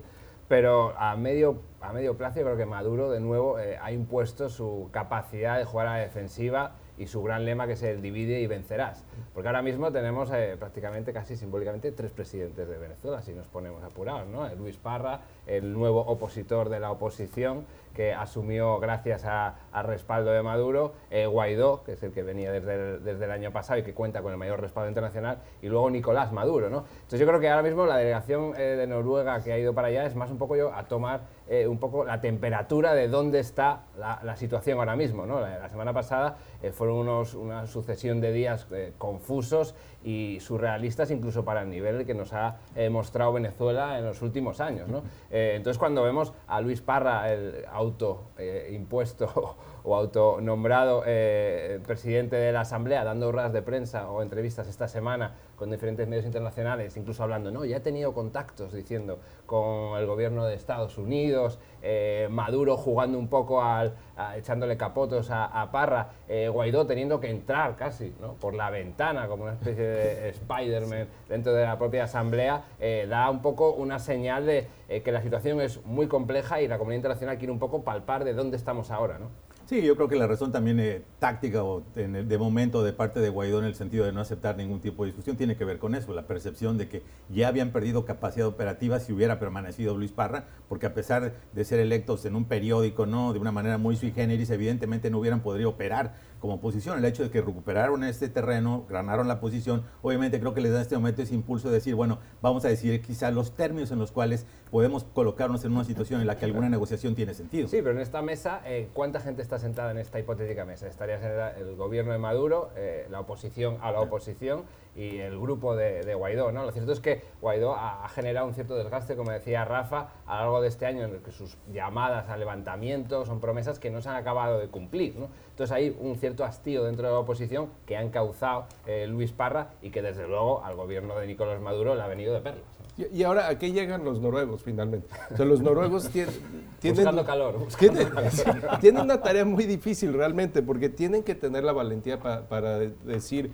[0.49, 4.49] Pero a medio, a medio plazo yo creo que Maduro de nuevo eh, ha impuesto
[4.49, 8.39] su capacidad de jugar a la defensiva y su gran lema que es el divide
[8.39, 9.03] y vencerás.
[9.33, 13.83] Porque ahora mismo tenemos eh, prácticamente casi simbólicamente tres presidentes de Venezuela, si nos ponemos
[13.83, 14.47] apurados, ¿no?
[14.55, 20.93] Luis Parra, el nuevo opositor de la oposición, que asumió gracias al respaldo de Maduro,
[21.09, 23.93] eh, Guaidó, que es el que venía desde el, desde el año pasado y que
[23.93, 26.69] cuenta con el mayor respaldo internacional, y luego Nicolás Maduro.
[26.69, 26.85] ¿no?
[26.95, 29.87] Entonces yo creo que ahora mismo la delegación eh, de Noruega que ha ido para
[29.87, 33.39] allá es más un poco yo a tomar eh, un poco la temperatura de dónde
[33.39, 35.25] está la, situación ahora mismo.
[35.25, 35.39] ¿no?
[35.39, 36.37] La, semana pasada
[36.73, 39.75] fueron unos, una sucesión de días confusos
[40.07, 42.57] y surrealistas incluso para el nivel que nos ha
[42.89, 44.87] mostrado Venezuela en los últimos años.
[44.87, 45.03] ¿no?
[45.29, 52.51] entonces cuando vemos a Luis Parra, el auto eh, impuesto o autonombrado eh, presidente de
[52.51, 57.23] la Asamblea dando ruedas de prensa o entrevistas esta semana con diferentes medios internacionales, incluso
[57.23, 62.77] hablando, no, ya he tenido contactos diciendo con el gobierno de Estados Unidos, eh, Maduro
[62.77, 63.93] jugando un poco al,
[64.35, 68.33] echándole capotos a, Parra, eh, Guaidó teniendo que entrar casi ¿no?
[68.33, 73.29] por la ventana como una especie de Spider-Man dentro de la propia Asamblea, eh, da
[73.29, 77.37] un poco una señal de que la situación es muy compleja y la comunidad internacional
[77.37, 79.17] quiere un poco palpar de dónde estamos ahora.
[79.17, 79.46] ¿no?
[79.67, 83.27] Sí, yo creo que la razón también eh, táctica o de momento de parte de
[83.27, 85.93] Guaidó en el sentido de no aceptar ningún tipo de discusión tiene que ver con
[85.93, 90.45] eso, la percepción de que ya habían perdido capacidad operativa si hubiera permanecido Luis Parra,
[90.69, 94.13] porque a pesar de ser electos en un periódico, no, de una manera muy sui
[94.13, 96.97] generis, evidentemente no hubieran podido operar como oposición.
[96.97, 100.77] El hecho de que recuperaron este terreno, ganaron la posición, obviamente creo que les da
[100.77, 103.99] en este momento ese impulso de decir, bueno, vamos a decir quizá los términos en
[103.99, 107.67] los cuales podemos colocarnos en una situación en la que alguna negociación tiene sentido.
[107.67, 110.87] Sí, pero en esta mesa, eh, ¿cuánta gente está sentada en esta hipotética mesa?
[110.87, 111.17] Estaría
[111.51, 114.63] el gobierno de Maduro, eh, la oposición a la oposición
[114.97, 116.51] y el grupo de, Guaidó.
[116.51, 116.63] ¿no?
[116.65, 120.41] Lo cierto es que Guaidó ha, generado un cierto desgaste, como decía Rafa, a lo
[120.41, 124.01] largo de este año en el que sus llamadas a levantamiento son promesas que no
[124.01, 125.15] se han acabado de cumplir.
[125.15, 125.29] ¿no?
[125.51, 129.69] Entonces hay un cierto hastío dentro de la oposición que ha encauzado eh, Luis Parra
[129.83, 132.65] y que desde luego al gobierno de Nicolás Maduro le ha venido de perlas.
[132.97, 135.07] Y, ahora, ¿a qué llegan los noruegos finalmente?
[135.31, 136.09] O sea, los noruegos
[136.79, 136.95] tienen...
[136.95, 137.67] Buscando calor.
[138.79, 143.51] Tienen, una tarea muy difícil realmente porque tienen que tener la valentía para decir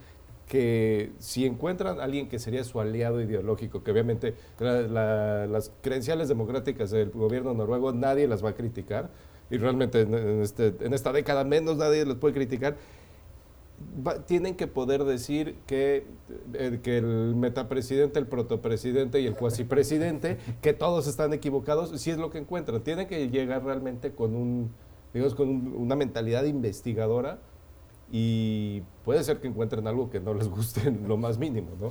[0.54, 6.92] que si encuentran a alguien que sería su aliado ideológico, que obviamente las credenciales democráticas
[6.92, 9.10] del gobierno noruego nadie las va a criticar,
[9.50, 12.78] y realmente en, este, en esta década menos nadie las puede criticar,
[14.28, 16.06] tienen que poder decir que,
[16.54, 22.20] eh, que el metapresidente, el protopresidente y el cuasipresidente, que todos están equivocados, si es
[22.20, 22.84] lo que encuentran.
[22.84, 24.70] Tienen que llegar realmente con, un,
[25.16, 27.40] digamos, con una mentalidad investigadora
[28.12, 31.90] y puede ser que encuentren algo que no les guste en lo más mínimo, ¿no?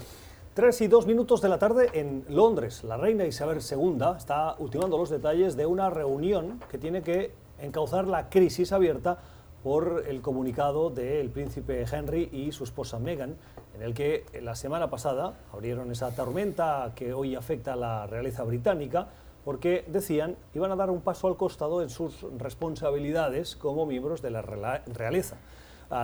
[0.54, 2.84] Tres y dos minutos de la tarde en Londres.
[2.84, 8.06] La reina Isabel II está ultimando los detalles de una reunión que tiene que encauzar
[8.06, 9.18] la crisis abierta
[9.62, 13.36] por el comunicado del príncipe Henry y su esposa Meghan,
[13.74, 18.42] en el que la semana pasada abrieron esa tormenta que hoy afecta a la realeza
[18.44, 19.08] británica,
[19.46, 24.30] porque decían iban a dar un paso al costado en sus responsabilidades como miembros de
[24.30, 25.38] la realeza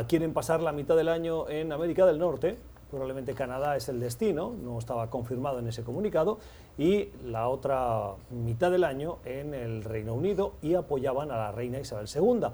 [0.06, 2.56] quieren pasar la mitad del año en América del Norte,
[2.90, 6.38] probablemente Canadá es el destino, no estaba confirmado en ese comunicado,
[6.76, 11.78] y la otra mitad del año en el Reino Unido y apoyaban a la reina
[11.78, 12.48] Isabel II.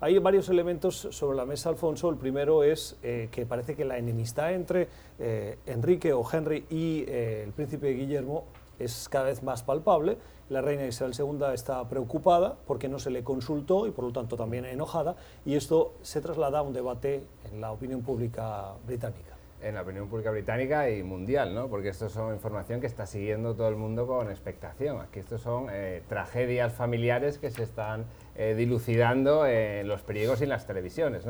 [0.00, 2.10] Hay varios elementos sobre la mesa, Alfonso.
[2.10, 4.88] El primero es eh, que parece que la enemistad entre
[5.20, 8.44] eh, Enrique o Henry y eh, el príncipe Guillermo
[8.80, 10.18] es cada vez más palpable.
[10.48, 14.36] La reina Isabel II está preocupada porque no se le consultó y por lo tanto
[14.36, 19.74] también enojada y esto se traslada a un debate en la opinión pública británica en
[19.76, 21.68] la opinión pública británica y mundial, ¿no?
[21.68, 25.00] porque esto es información que está siguiendo todo el mundo con expectación.
[25.00, 30.44] Aquí estos son eh, tragedias familiares que se están eh, dilucidando en los periódicos y
[30.44, 31.24] en las televisiones.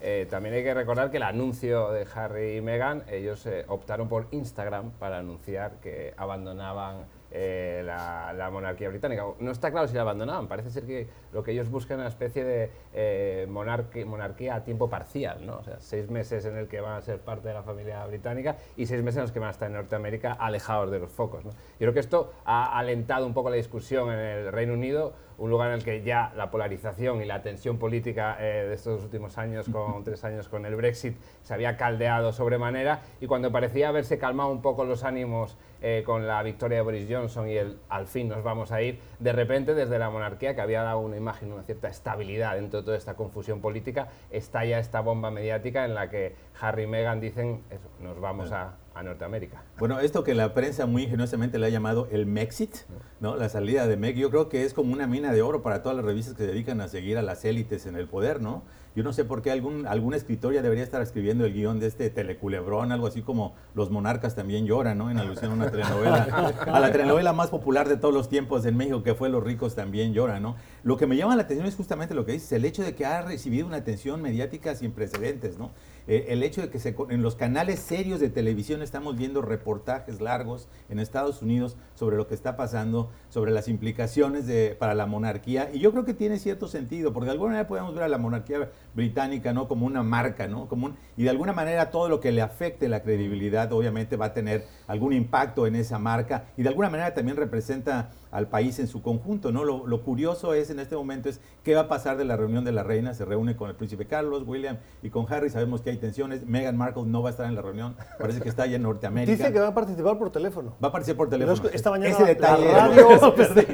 [0.00, 4.26] Eh, también hay que recordar que el anuncio de Harry y Meghan, ellos optaron por
[4.30, 9.24] Instagram para anunciar que abandonaban eh, la, monarquía británica.
[9.38, 12.08] No está claro si la abandonaban, parece ser que lo que ellos buscan es una
[12.08, 15.58] especie de eh, monarquía, a tiempo parcial, ¿no?
[15.58, 18.56] o sea, seis meses en el que van a ser parte de la familia británica
[18.76, 21.44] y seis meses en los que van a estar en Norteamérica alejados de los focos.
[21.44, 21.50] ¿no?
[21.50, 25.50] Yo creo que esto ha alentado un poco la discusión en el Reino Unido, un
[25.50, 29.38] lugar en el que ya la polarización y la tensión política eh, de estos últimos
[29.38, 34.18] años, con tres años con el Brexit, se había caldeado sobremanera y cuando parecía haberse
[34.18, 38.06] calmado un poco los ánimos eh, con la victoria de Boris Johnson y el al
[38.06, 41.52] fin nos vamos a ir, de repente desde la monarquía, que había dado una imagen,
[41.52, 46.10] una cierta estabilidad dentro de toda esta confusión política, estalla esta bomba mediática en la
[46.10, 49.62] que Harry y Meghan dicen, eso, nos vamos a, Norteamérica.
[49.78, 52.74] Bueno, esto que la prensa muy ingeniosamente le ha llamado el Mexit,
[53.20, 53.36] ¿no?
[53.36, 55.96] la salida de Meg, yo creo que es como una mina de oro para todas
[55.96, 58.62] las revistas que se dedican a seguir a las élites en el poder, ¿no?
[58.96, 61.86] Yo no sé por qué algún, algún escritor ya debería estar escribiendo el guion de
[61.86, 65.08] este teleculebrón, algo así como Los monarcas también lloran, ¿no?
[65.08, 66.24] En alusión a una telenovela,
[66.66, 69.76] a la telenovela más popular de todos los tiempos en México, que fue Los ricos
[69.76, 70.56] también lloran, ¿no?
[70.82, 73.06] Lo que me llama la atención es justamente lo que dices, el hecho de que
[73.06, 75.70] ha recibido una atención mediática sin precedentes, ¿no?
[76.08, 80.22] Eh, el hecho de que se, en los canales serios de televisión estamos viendo reportajes
[80.22, 85.04] largos en Estados Unidos sobre lo que está pasando, sobre las implicaciones de, para la
[85.04, 88.08] monarquía, y yo creo que tiene cierto sentido, porque de alguna manera podemos ver a
[88.08, 90.66] la monarquía británica no como una marca, ¿no?
[90.66, 94.32] Como y de alguna manera todo lo que le afecte la credibilidad obviamente va a
[94.32, 98.88] tener algún impacto en esa marca, y de alguna manera también representa al país en
[98.88, 99.52] su conjunto.
[99.52, 99.64] ¿no?
[99.64, 102.72] Lo, curioso es en este momento es qué va a pasar de la reunión de
[102.72, 103.14] la reina.
[103.14, 105.50] Se reúne con el príncipe Carlos, William y con Harry.
[105.50, 106.46] Sabemos que hay tensiones.
[106.46, 107.96] Meghan Markle no va a estar en la reunión.
[108.18, 109.36] Parece que está allá en Norteamérica.
[109.36, 110.74] Dice que va a participar por teléfono.
[110.82, 111.68] Va a participar por teléfono.
[111.72, 113.18] esta mañana Ese detalle, la radio,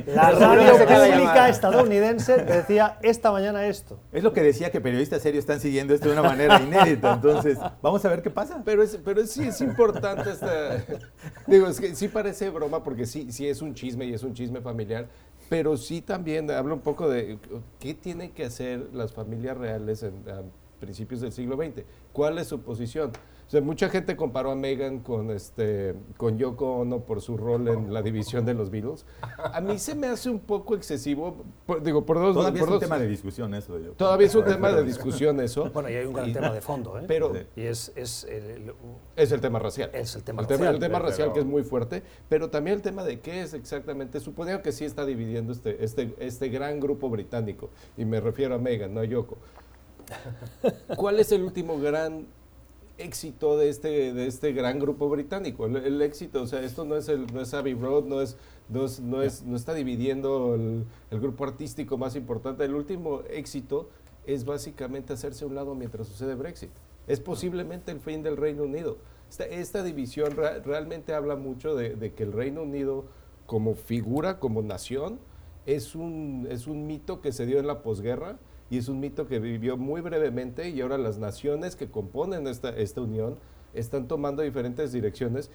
[0.07, 4.01] la radio pública estadounidense decía esta mañana esto.
[4.13, 7.15] Es lo que decía que periodistas serios están siguiendo esto de una manera inédita.
[7.15, 8.63] Entonces, vamos a ver qué pasa.
[8.65, 10.85] Pero, es, pero sí es importante esta...
[11.47, 14.35] Digo, es que sí parece broma porque sí, sí es un chisme y es un
[14.35, 15.09] chisme familiar,
[15.49, 17.39] pero sí también habla un poco de
[17.79, 20.43] qué tienen que hacer las familias reales en, a
[20.81, 23.13] principios del siglo XX, cuál es su posición.
[23.47, 27.69] O sea, mucha gente comparó a Megan con, este, con Yoko Ono por su rol
[27.69, 29.05] en la división de los Beatles.
[29.21, 32.35] A mí se me hace un poco excesivo, por- digo, por dos...
[32.35, 33.79] Todavía por es un dos- tema de discusión eso.
[33.79, 33.93] Yo.
[33.93, 35.71] Todavía es un tema de discusión eso.
[35.75, 37.05] Bueno, y hay un gran tema de fondo, ¿eh?
[37.07, 38.73] Pero y es, es el- el-
[39.17, 39.91] es el tema racial.
[39.93, 42.77] Es el tema el racial, el tema pero- racial que es muy fuerte, pero también
[42.77, 46.81] el tema de qué es exactamente, suponiendo que sí está dividiendo este, este, este gran
[46.81, 49.37] grupo británico, y me refiero a Megan, no a Yoko.
[50.97, 52.27] ¿Cuál es el último gran
[52.99, 55.67] éxito de este, de este gran grupo británico?
[55.67, 58.37] El, el éxito, o sea, esto no es, el, no es Abbey Road, no es...
[58.71, 62.65] No, es- no, es- no está dividiendo el, el grupo artístico más importante.
[62.65, 63.91] El último éxito
[64.27, 66.71] es básicamente hacerse a un lado mientras sucede Brexit.
[67.07, 68.97] Es posiblemente el fin del Reino Unido.
[69.29, 73.05] Esta, esta división ra- realmente habla mucho de, de que el Reino Unido
[73.45, 75.19] como figura, como nación,
[75.67, 78.39] es un, es un mito que se dio en la posguerra
[78.71, 82.71] y es un mito que vivió muy brevemente y ahora las naciones que componen esta,
[82.71, 83.37] esta unión
[83.75, 85.51] están tomando diferentes direcciones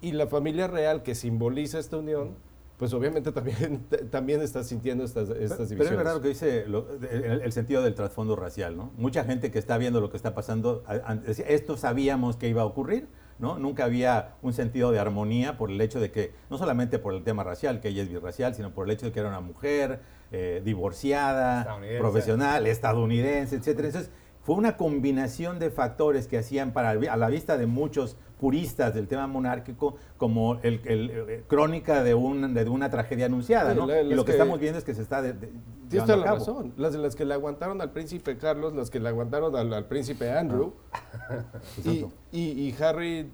[0.00, 2.34] y la familia real que simboliza esta unión,
[2.78, 5.90] pues obviamente también, también está sintiendo estas, estas Pero divisiones.
[5.92, 8.90] es verdad lo que dice lo- el, el sentido del trasfondo racial, ¿no?
[8.96, 10.82] Mucha gente que está viendo lo que está pasando,
[11.26, 13.58] decía, esto sabíamos que iba a ocurrir, ¿no?
[13.58, 17.22] Nunca había un sentido de armonía por el hecho de que, no solamente por el
[17.22, 20.00] tema racial, que ella es birracial, sino por el hecho de que era una mujer
[20.32, 22.00] eh, divorciada, Estadounidense.
[22.00, 23.88] profesional, estadounidense, etcétera.
[23.88, 24.10] Entonces,
[24.42, 29.06] fue una combinación de factores que hacían para a la vista de muchos puristas del
[29.06, 33.86] tema monárquico como el, el- eh, crónica de, un, de una tragedia anunciada, Sí, ¿no?
[33.86, 35.50] la- y lo que, que- estamos viendo es que se está de- de-
[35.90, 36.38] Tienes toda la cabo.
[36.38, 36.72] razón.
[36.78, 40.30] Las, las que le aguantaron al príncipe Carlos, las que le aguantaron al, al príncipe
[40.30, 40.72] Andrew.
[41.84, 42.12] y, Exacto.
[42.32, 43.30] y- y Harry,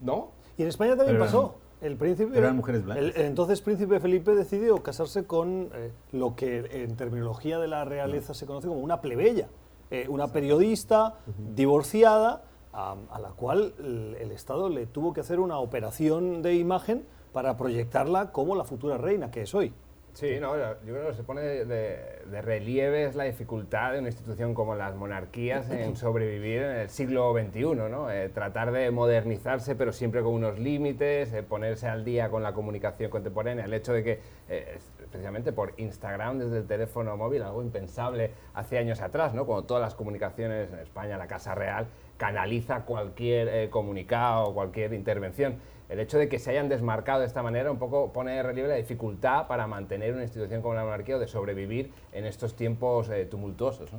[0.00, 0.30] ¿no?
[0.56, 1.54] Y en España también Pero pasó.
[1.80, 3.16] El príncipe, pero eran mujeres blancas.
[3.16, 8.34] El, entonces príncipe Felipe decidió casarse con eh, lo que en terminología de la realeza
[8.34, 9.48] se conoce como una plebeya,
[9.90, 11.16] eh, una periodista
[11.54, 16.54] divorciada a, a la cual el, el Estado le tuvo que hacer una operación de
[16.54, 19.74] imagen para proyectarla como la futura reina que es hoy.
[20.16, 24.08] Sí, no, yo creo que se pone de, de relieve es la dificultad de una
[24.08, 28.10] institución como las monarquías en sobrevivir en el siglo XXI, ¿no?
[28.10, 32.54] Eh, tratar de modernizarse, pero siempre con unos límites, eh, ponerse al día con la
[32.54, 33.66] comunicación contemporánea.
[33.66, 38.78] El hecho de que, eh, especialmente por Instagram desde el teléfono móvil, algo impensable hace
[38.78, 39.44] años atrás, ¿no?
[39.44, 45.58] Cuando todas las comunicaciones en España, la Casa Real, canaliza cualquier comunicado, cualquier intervención.
[45.88, 48.68] El hecho de que se hayan desmarcado de esta manera un poco pone de relieve
[48.68, 53.08] la dificultad para mantener una institución como la monarquía o de sobrevivir en estos tiempos
[53.08, 53.90] eh, tumultuosos.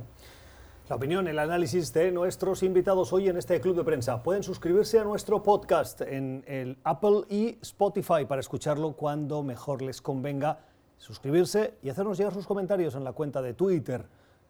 [0.88, 4.22] La opinión, el análisis de nuestros invitados hoy en este club de prensa.
[4.22, 10.00] Pueden suscribirse a nuestro podcast en el Apple y Spotify para escucharlo cuando mejor les
[10.00, 10.60] convenga.
[10.96, 14.06] Suscribirse y hacernos llegar sus comentarios en la cuenta de Twitter,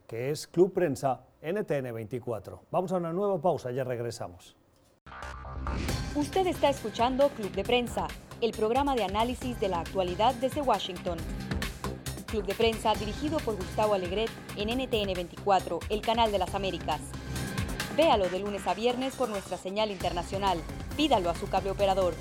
[0.06, 2.60] que es Club Prensa NTN24.
[2.70, 4.57] Vamos a una nueva pausa, ya regresamos.
[6.14, 8.08] Usted está escuchando Club de Prensa,
[8.40, 11.18] el programa de análisis de la actualidad desde Washington.
[12.26, 17.00] Club de Prensa dirigido por Gustavo Alegret en NTN 24, el canal de las Américas.
[17.96, 20.58] Véalo de lunes a viernes por nuestra señal internacional.
[20.96, 22.14] Pídalo a su cable operador.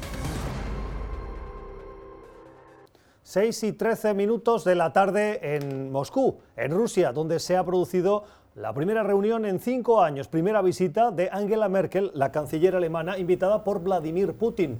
[3.27, 8.23] 6 y 13 minutos de la tarde en Moscú, en Rusia, donde se ha producido
[8.57, 13.63] la primera reunión en cinco años, primera visita de Angela Merkel, la canciller alemana, invitada
[13.63, 14.79] por Vladimir Putin.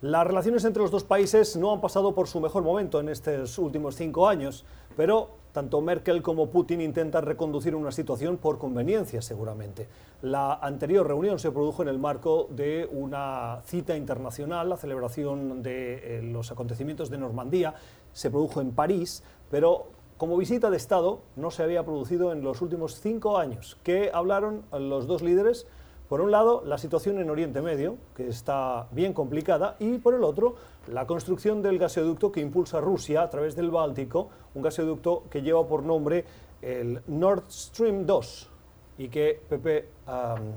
[0.00, 3.58] Las relaciones entre los dos países no han pasado por su mejor momento en estos
[3.58, 4.64] últimos cinco años,
[4.96, 9.86] pero tanto Merkel como Putin intentan reconducir una situación por conveniencia, seguramente.
[10.22, 16.18] La anterior reunión se produjo en el marco de una cita internacional, la celebración de
[16.18, 17.72] eh, los acontecimientos de Normandía,
[18.12, 22.62] se produjo en París, pero como visita de Estado no se había producido en los
[22.62, 23.76] últimos cinco años.
[23.82, 25.66] ¿Qué hablaron los dos líderes?
[26.08, 30.22] Por un lado, la situación en Oriente Medio, que está bien complicada, y por el
[30.22, 30.54] otro,
[30.86, 35.66] la construcción del gasoducto que impulsa Rusia a través del Báltico, un gasoducto que lleva
[35.66, 36.24] por nombre
[36.62, 38.50] el Nord Stream 2
[38.98, 39.88] y que Pepe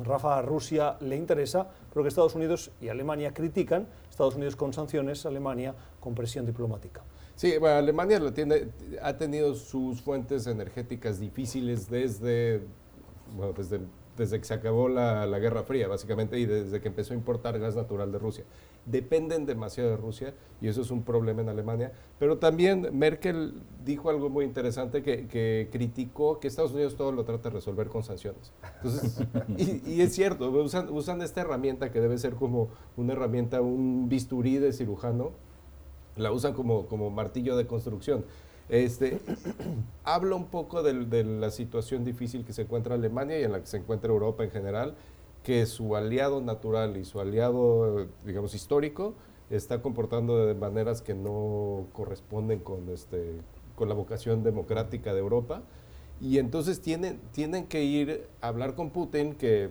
[0.04, 5.26] Rafa Rusia le interesa, pero que Estados Unidos y Alemania critican, Estados Unidos con sanciones,
[5.26, 7.02] Alemania con presión diplomática.
[7.40, 8.68] Sí, bueno, Alemania lo tiene,
[9.02, 12.60] ha tenido sus fuentes energéticas difíciles desde,
[13.34, 13.80] bueno, desde,
[14.18, 17.58] desde que se acabó la, la, Guerra Fría, básicamente, y desde que empezó a importar
[17.58, 18.44] gas natural de Rusia.
[18.86, 21.94] Dependen demasiado de Rusia y eso es un problema en Alemania.
[22.20, 23.54] Pero también Merkel
[23.86, 27.88] dijo algo muy interesante que, que criticó que Estados Unidos todo lo trata de resolver
[27.88, 28.52] con sanciones.
[28.84, 29.26] Entonces,
[29.58, 32.68] y, y, es cierto, usan, usan esta herramienta que debe ser como
[32.98, 35.32] una herramienta, un bisturí de cirujano,
[36.20, 38.26] la usan como, como martillo de construcción.
[38.70, 39.20] Este,
[40.04, 43.60] habla un poco de, de, la situación difícil que se encuentra Alemania y en la
[43.60, 44.96] que se encuentra Europa en general
[45.44, 49.16] que su aliado natural y su aliado, digamos, histórico,
[49.50, 53.42] está comportando de maneras que no corresponden con, este,
[53.76, 55.64] con la vocación democrática de Europa.
[56.22, 59.70] Y entonces tienen, tienen que ir a hablar con Putin, que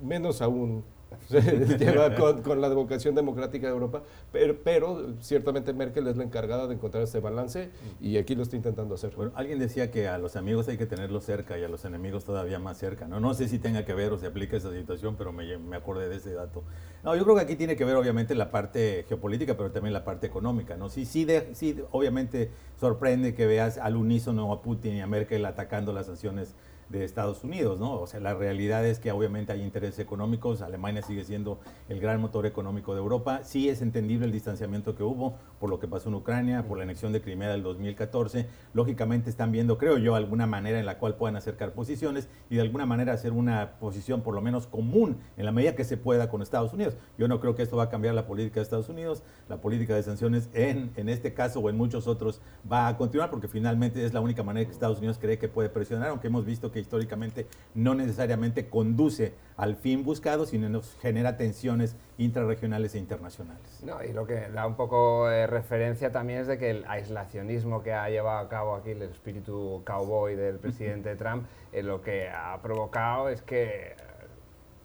[0.00, 0.84] menos aún
[1.78, 6.74] lleva con, la vocación democrática de Europa, pero, pero, ciertamente Merkel es la encargada de
[6.74, 9.14] encontrar este balance y aquí lo está intentando hacer.
[9.16, 12.24] Bueno, alguien decía que a los amigos hay que tenerlos cerca y a los enemigos
[12.24, 13.08] todavía más cerca.
[13.08, 15.76] No, no sé si tenga que ver o se aplica esa situación, pero me, me
[15.76, 16.62] acordé de ese dato.
[17.02, 20.04] No, yo creo que aquí tiene que ver obviamente la parte geopolítica, pero también la
[20.04, 20.76] parte económica.
[20.76, 20.88] ¿no?
[20.88, 25.92] Sí, sí, sí obviamente sorprende que veas al unísono a Putin y a Merkel atacando
[25.92, 26.54] las sanciones
[26.92, 27.94] de Estados Unidos, ¿no?
[28.00, 32.20] O sea, la realidad es que obviamente hay intereses económicos, Alemania sigue siendo el gran
[32.20, 36.08] motor económico de Europa, sí es entendible el distanciamiento que hubo por lo que pasó
[36.08, 40.46] en Ucrania, por la anexión de Crimea del 2014, lógicamente están viendo, creo yo, alguna
[40.46, 44.34] manera en la cual puedan acercar posiciones y de alguna manera hacer una posición por
[44.34, 46.96] lo menos común en la medida que se pueda con Estados Unidos.
[47.18, 49.94] Yo no creo que esto va a cambiar la política de Estados Unidos, la política
[49.94, 52.40] de sanciones en, en este caso o en muchos otros
[52.70, 55.68] va a continuar porque finalmente es la única manera que Estados Unidos cree que puede
[55.68, 61.36] presionar, aunque hemos visto que históricamente no necesariamente conduce al fin buscado, sino nos genera
[61.36, 63.82] tensiones intrarregionales e internacionales.
[63.84, 67.82] No, y lo que da un poco de referencia también es de que el aislacionismo
[67.82, 72.28] que ha llevado a cabo aquí el espíritu cowboy del presidente Trump, eh, lo que
[72.28, 73.94] ha provocado es que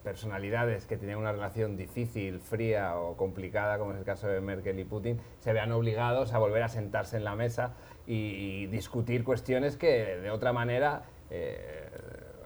[0.07, 4.79] personalidades que tenían una relación difícil, fría o complicada, como es el caso de Merkel
[4.79, 7.73] y Putin, se vean obligados a volver a sentarse en la mesa
[8.05, 11.86] y, discutir cuestiones que de otra manera eh,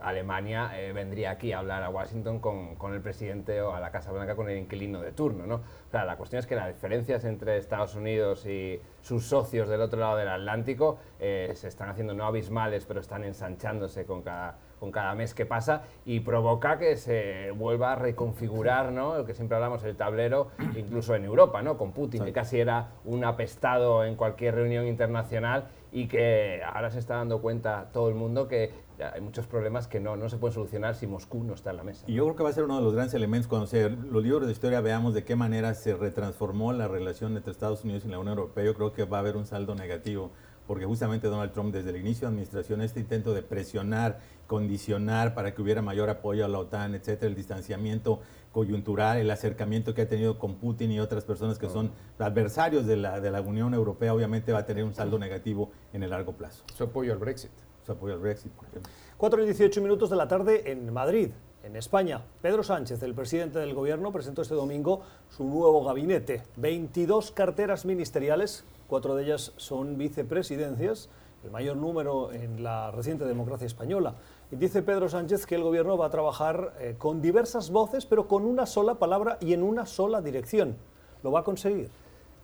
[0.01, 3.91] Alemania eh, vendría aquí a hablar a Washington con, con, el presidente o a la
[3.91, 5.45] Casa Blanca con el inquilino de turno.
[5.45, 5.55] ¿no?
[5.55, 9.81] O sea, la cuestión es que las diferencias entre Estados Unidos y sus socios del
[9.81, 14.57] otro lado del Atlántico eh, se están haciendo no abismales, pero están ensanchándose con cada,
[14.79, 19.17] con cada mes que pasa y provoca que se vuelva a reconfigurar, ¿no?
[19.17, 21.77] Lo que siempre hablamos, el tablero, incluso en Europa, ¿no?
[21.77, 26.99] Con Putin, que casi era un apestado en cualquier reunión internacional y que ahora se
[26.99, 28.71] está dando cuenta todo el mundo que
[29.03, 31.83] hay muchos problemas que no, no se pueden solucionar si Moscú no está en la
[31.83, 32.05] mesa.
[32.07, 34.23] Y yo creo que va a ser uno de los grandes elementos cuando se, los
[34.23, 38.09] libros de historia veamos de qué manera se retransformó la relación entre Estados Unidos y
[38.09, 38.63] la Unión Europea.
[38.63, 40.31] Yo creo que va a haber un saldo negativo
[40.67, 45.53] porque justamente Donald Trump desde el inicio de administración, este intento de presionar, condicionar para
[45.53, 48.21] que hubiera mayor apoyo a la OTAN, etcétera, el distanciamiento
[48.53, 52.95] coyuntural, el acercamiento que ha tenido con Putin y otras personas que son adversarios de
[52.95, 56.37] la, de la Unión Europea, obviamente va a tener un saldo negativo en el largo
[56.37, 56.63] plazo.
[56.73, 57.51] Su apoyo al Brexit
[57.85, 58.91] su apoyo al Brexit, por ejemplo.
[59.17, 61.29] 4 y 18 minutos de la tarde en Madrid,
[61.63, 62.23] en España.
[62.41, 66.43] Pedro Sánchez, el presidente del gobierno, presentó este domingo su nuevo gabinete.
[66.57, 71.09] 22 carteras ministeriales, cuatro de ellas son vicepresidencias,
[71.43, 74.15] el mayor número en la reciente democracia española.
[74.51, 78.27] Y dice Pedro Sánchez que el gobierno va a trabajar eh, con diversas voces, pero
[78.27, 80.75] con una sola palabra y en una sola dirección.
[81.23, 81.89] ¿Lo va a conseguir?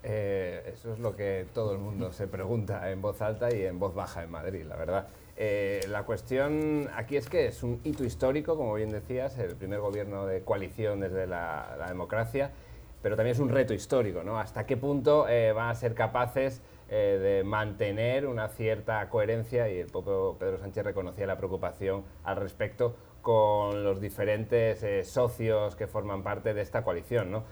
[0.03, 3.79] Eh, eso es lo que todo el mundo se pregunta en voz alta y en
[3.79, 5.07] voz baja en Madrid, la verdad.
[5.39, 9.79] Eh, la cuestión aquí es que es un hito histórico, como bien decías, el primer
[9.79, 12.51] gobierno de coalición desde la, democracia,
[13.03, 14.39] pero también es un reto histórico, ¿no?
[14.39, 19.69] ¿Hasta qué punto eh, van a ser capaces eh, de mantener una cierta coherencia?
[19.69, 25.85] Y el propio Pedro Sánchez reconocía la preocupación al respecto con los diferentes socios que
[25.85, 27.43] forman parte de esta coalición, ¿no?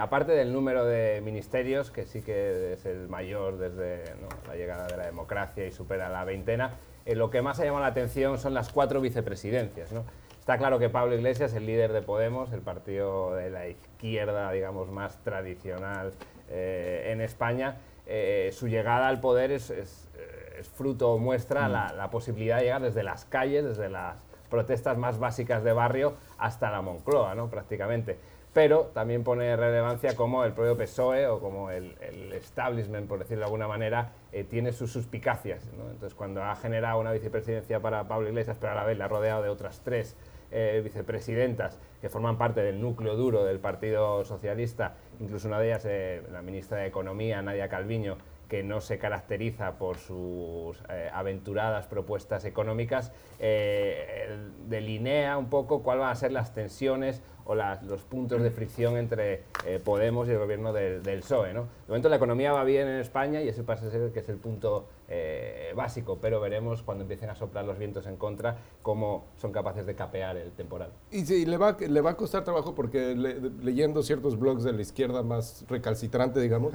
[0.00, 4.02] aparte del número de ministerios, que sí que es el mayor desde
[4.48, 6.72] la llegada de la democracia y supera la veintena,
[7.06, 9.90] eh, lo que más ha llamado la atención son las cuatro vicepresidencias.
[10.38, 14.90] Está claro que Pablo Iglesias, el líder de Podemos, el partido de la izquierda, digamos,
[14.90, 16.12] más tradicional
[16.50, 19.72] eh, en España, eh, su llegada al poder es,
[20.76, 25.18] fruto o muestra la, la, posibilidad de llegar desde las calles, desde las protestas más
[25.18, 27.50] básicas de barrio hasta la Moncloa, ¿no?
[27.50, 28.18] prácticamente
[28.54, 31.92] pero también pone relevancia como el propio PSOE o como el,
[32.32, 35.68] establishment, por decirlo de alguna manera, eh, tiene sus suspicacias.
[35.72, 39.08] Entonces, cuando ha generado una vicepresidencia para Pablo Iglesias, pero a la vez la ha
[39.08, 40.16] rodeado de otras tres
[40.52, 45.84] eh, vicepresidentas que forman parte del núcleo duro del Partido Socialista, incluso una de ellas,
[45.86, 50.80] eh, la ministra de Economía, Nadia Calviño, que no se caracteriza por sus
[51.12, 53.10] aventuradas propuestas económicas,
[54.68, 59.42] delinea un poco cuáles van a ser las tensiones o los puntos de fricción entre
[59.66, 61.52] eh, Podemos y el gobierno del, PSOE.
[61.52, 61.62] ¿no?
[61.62, 64.28] De momento la economía va bien en España y ese pasa a ser que es
[64.28, 69.26] el punto eh, básico, pero veremos cuando empiecen a soplar los vientos en contra cómo
[69.36, 70.90] son capaces de capear el temporal.
[71.10, 75.22] Y le va, le va a costar trabajo porque leyendo ciertos blogs de la izquierda
[75.22, 76.72] más recalcitrante, digamos,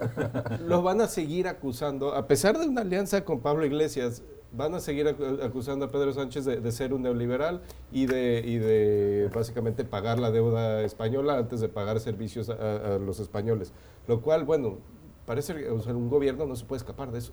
[0.60, 4.80] lo van a seguir acusando, a pesar de una alianza con Pablo Iglesias, van a
[4.80, 5.08] seguir
[5.42, 10.30] acusando a Pedro Sánchez de, ser un neoliberal y de, y de básicamente pagar la
[10.30, 13.72] deuda española antes de pagar servicios a, los españoles.
[14.06, 14.78] Lo cual, bueno,
[15.26, 17.32] parece que un gobierno no se puede escapar de eso.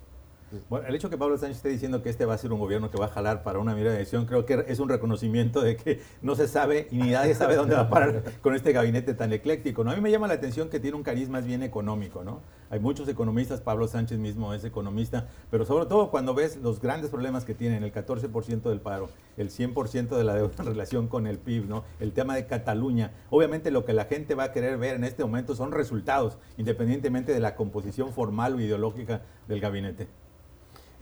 [0.68, 2.90] Bueno, el hecho que Pablo Sánchez esté diciendo que este va a ser un gobierno
[2.90, 5.76] que va a jalar para una mirada de elección, creo que es un reconocimiento de
[5.76, 9.14] que no se sabe y ni nadie sabe dónde va a parar con este gabinete
[9.14, 9.84] tan ecléctico.
[9.84, 9.90] ¿no?
[9.90, 12.24] A mí me llama la atención que tiene un cariz más bien económico.
[12.24, 12.40] ¿no?
[12.70, 17.10] Hay muchos economistas, Pablo Sánchez mismo es economista, pero sobre todo cuando ves los grandes
[17.10, 21.26] problemas que tienen, el 14% del paro, el 100% de la deuda en relación con
[21.26, 21.84] el PIB, ¿no?
[22.00, 25.24] el tema de Cataluña, obviamente lo que la gente va a querer ver en este
[25.24, 30.08] momento son resultados, independientemente de la composición formal o ideológica del gabinete.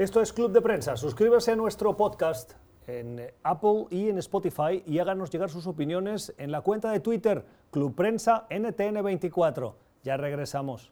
[0.02, 0.96] Esto es Club de Prensa.
[0.96, 2.54] Suscríbase a nuestro podcast
[2.88, 7.46] en Apple y en Spotify y háganos llegar sus opiniones en la cuenta de Twitter
[7.70, 9.74] Club Prensa NTN24.
[10.02, 10.90] Ya regresamos.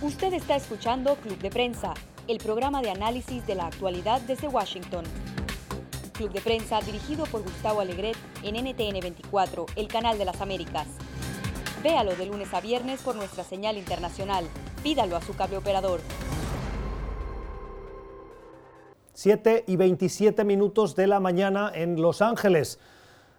[0.00, 1.92] Usted está escuchando Club de Prensa,
[2.26, 5.04] el programa de análisis de la actualidad desde Washington.
[6.14, 10.86] Club de Prensa dirigido por Gustavo Alegret en NTN 24, el canal de las Américas.
[11.82, 14.46] Véalo de lunes a viernes por nuestra señal internacional.
[14.82, 16.00] Pídalo a su cable operador.
[19.16, 22.78] 7 y 27 minutos de la mañana en Los Ángeles.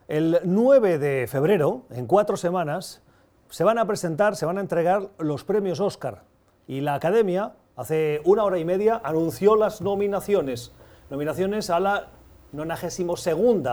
[0.07, 3.03] El 9 de febrero, en cuatro semanas,
[3.51, 6.23] se van a presentar, se van a entregar los premios Oscar.
[6.65, 10.71] Y la Academia, hace una hora y media, anunció las nominaciones.
[11.11, 12.07] Nominaciones a la
[12.53, 13.27] 92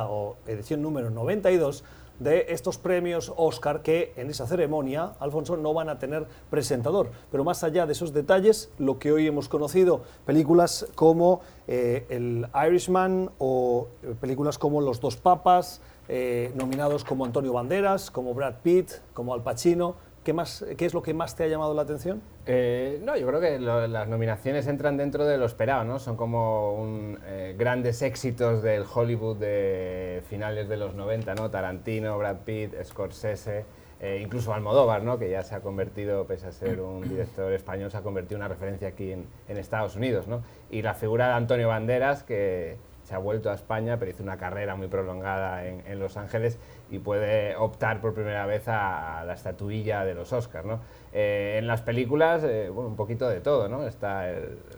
[0.07, 1.85] o edición número 92
[2.19, 7.11] de estos premios Oscar que en esa ceremonia, Alfonso, no van a tener presentador.
[7.31, 12.47] Pero más allá de esos detalles, lo que hoy hemos conocido, películas como eh, El
[12.67, 18.57] Irishman o eh, películas como Los dos papas, eh, nominados como Antonio Banderas, como Brad
[18.63, 21.83] Pitt, como Al Pacino, ¿Qué, más, ¿Qué es lo que más te ha llamado la
[21.83, 22.23] atención?
[22.47, 25.99] Eh, no, yo creo que las nominaciones entran dentro de lo esperado, ¿no?
[25.99, 31.51] Son como un, eh, grandes éxitos del Hollywood de finales de los 90, ¿no?
[31.51, 33.67] Tarantino, Brad Pitt, Scorsese,
[34.01, 35.19] eh, incluso Almodóvar, ¿no?
[35.19, 38.45] Que ya se ha convertido, pese a ser un director español, se ha convertido en
[38.45, 40.43] una referencia aquí en, en Estados Unidos, ¿no?
[40.71, 44.37] Y la figura de Antonio Banderas, que se ha vuelto a España, pero hizo una
[44.37, 46.59] carrera muy prolongada en, en Los Ángeles
[46.91, 50.67] y puede optar por primera vez a, la estatuilla de los Oscars.
[50.67, 50.81] ¿no?
[51.13, 53.69] Eh, en las películas, eh, bueno, un poquito de todo.
[53.69, 53.87] ¿no?
[53.87, 54.27] Está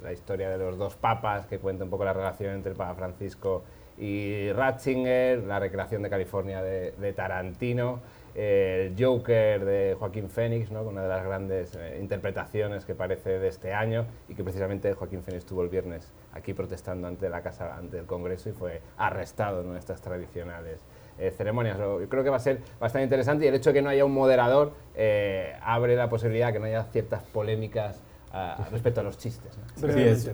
[0.03, 2.95] la historia de los dos papas, que cuenta un poco la relación entre el Papa
[2.95, 3.64] Francisco
[3.99, 8.01] y Ratzinger, la recreación de California de, Tarantino,
[8.37, 10.82] el Joker de Joaquín Phoenix, ¿no?
[10.82, 15.22] una de las grandes eh, interpretaciones que parece de este año y que precisamente Joaquín
[15.22, 19.62] Phoenix estuvo el viernes aquí protestando ante la casa, ante el Congreso y fue arrestado
[19.62, 20.84] en estas tradicionales
[21.18, 21.78] eh, ceremonias.
[21.78, 24.05] Yo creo que va a ser bastante interesante y el hecho de que no haya
[24.05, 28.03] un moderador eh, abre la posibilidad de que no haya ciertas polémicas
[28.37, 29.53] ah, respecto a los chistes.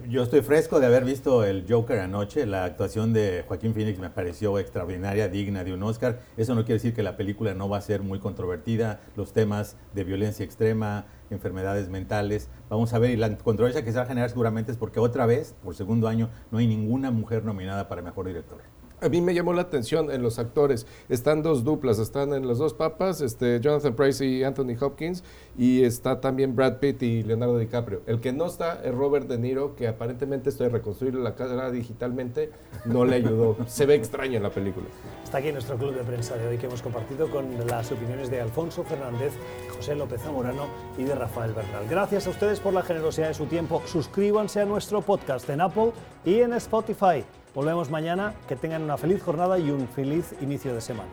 [0.09, 2.45] Yo estoy fresco de haber visto el Joker anoche.
[2.45, 6.19] La actuación de Joaquín Phoenix me pareció extraordinaria, digna de un Oscar.
[6.37, 8.99] Eso no quiere decir que la película no va a ser muy controvertida.
[9.15, 12.49] Los temas de violencia extrema, enfermedades mentales.
[12.69, 15.25] Vamos a ver, y la controversia que se va a generar seguramente es porque otra
[15.25, 18.59] vez, por segundo año, no hay ninguna mujer nominada para mejor director.
[19.03, 20.87] A mí me llamó la atención en los actores.
[21.09, 25.25] Están dos duplas, están en los dos papas, este, Jonathan Price y Anthony Hopkins,
[25.57, 28.01] y está también Brad Pitt y Leonardo DiCaprio.
[28.07, 32.49] El que no está es Robert De Niro, que aparentemente estoy reconstruyendo la cara digitalmente,
[32.85, 33.57] no le ayudó.
[33.67, 34.85] Se ve extraño en la película.
[35.21, 38.39] Está aquí nuestro club de prensa de hoy que hemos compartido con las opiniones de
[38.39, 39.33] Alfonso Fernández,
[39.75, 41.85] José López Zamorano y de Rafael Bernal.
[41.89, 43.83] Gracias a ustedes por la generosidad de su tiempo.
[43.85, 45.91] Suscríbanse a nuestro podcast en Apple
[46.23, 47.25] y en Spotify.
[47.53, 48.33] Volvemos mañana.
[48.47, 51.09] Que tengan una feliz jornada y un feliz inicio de semana.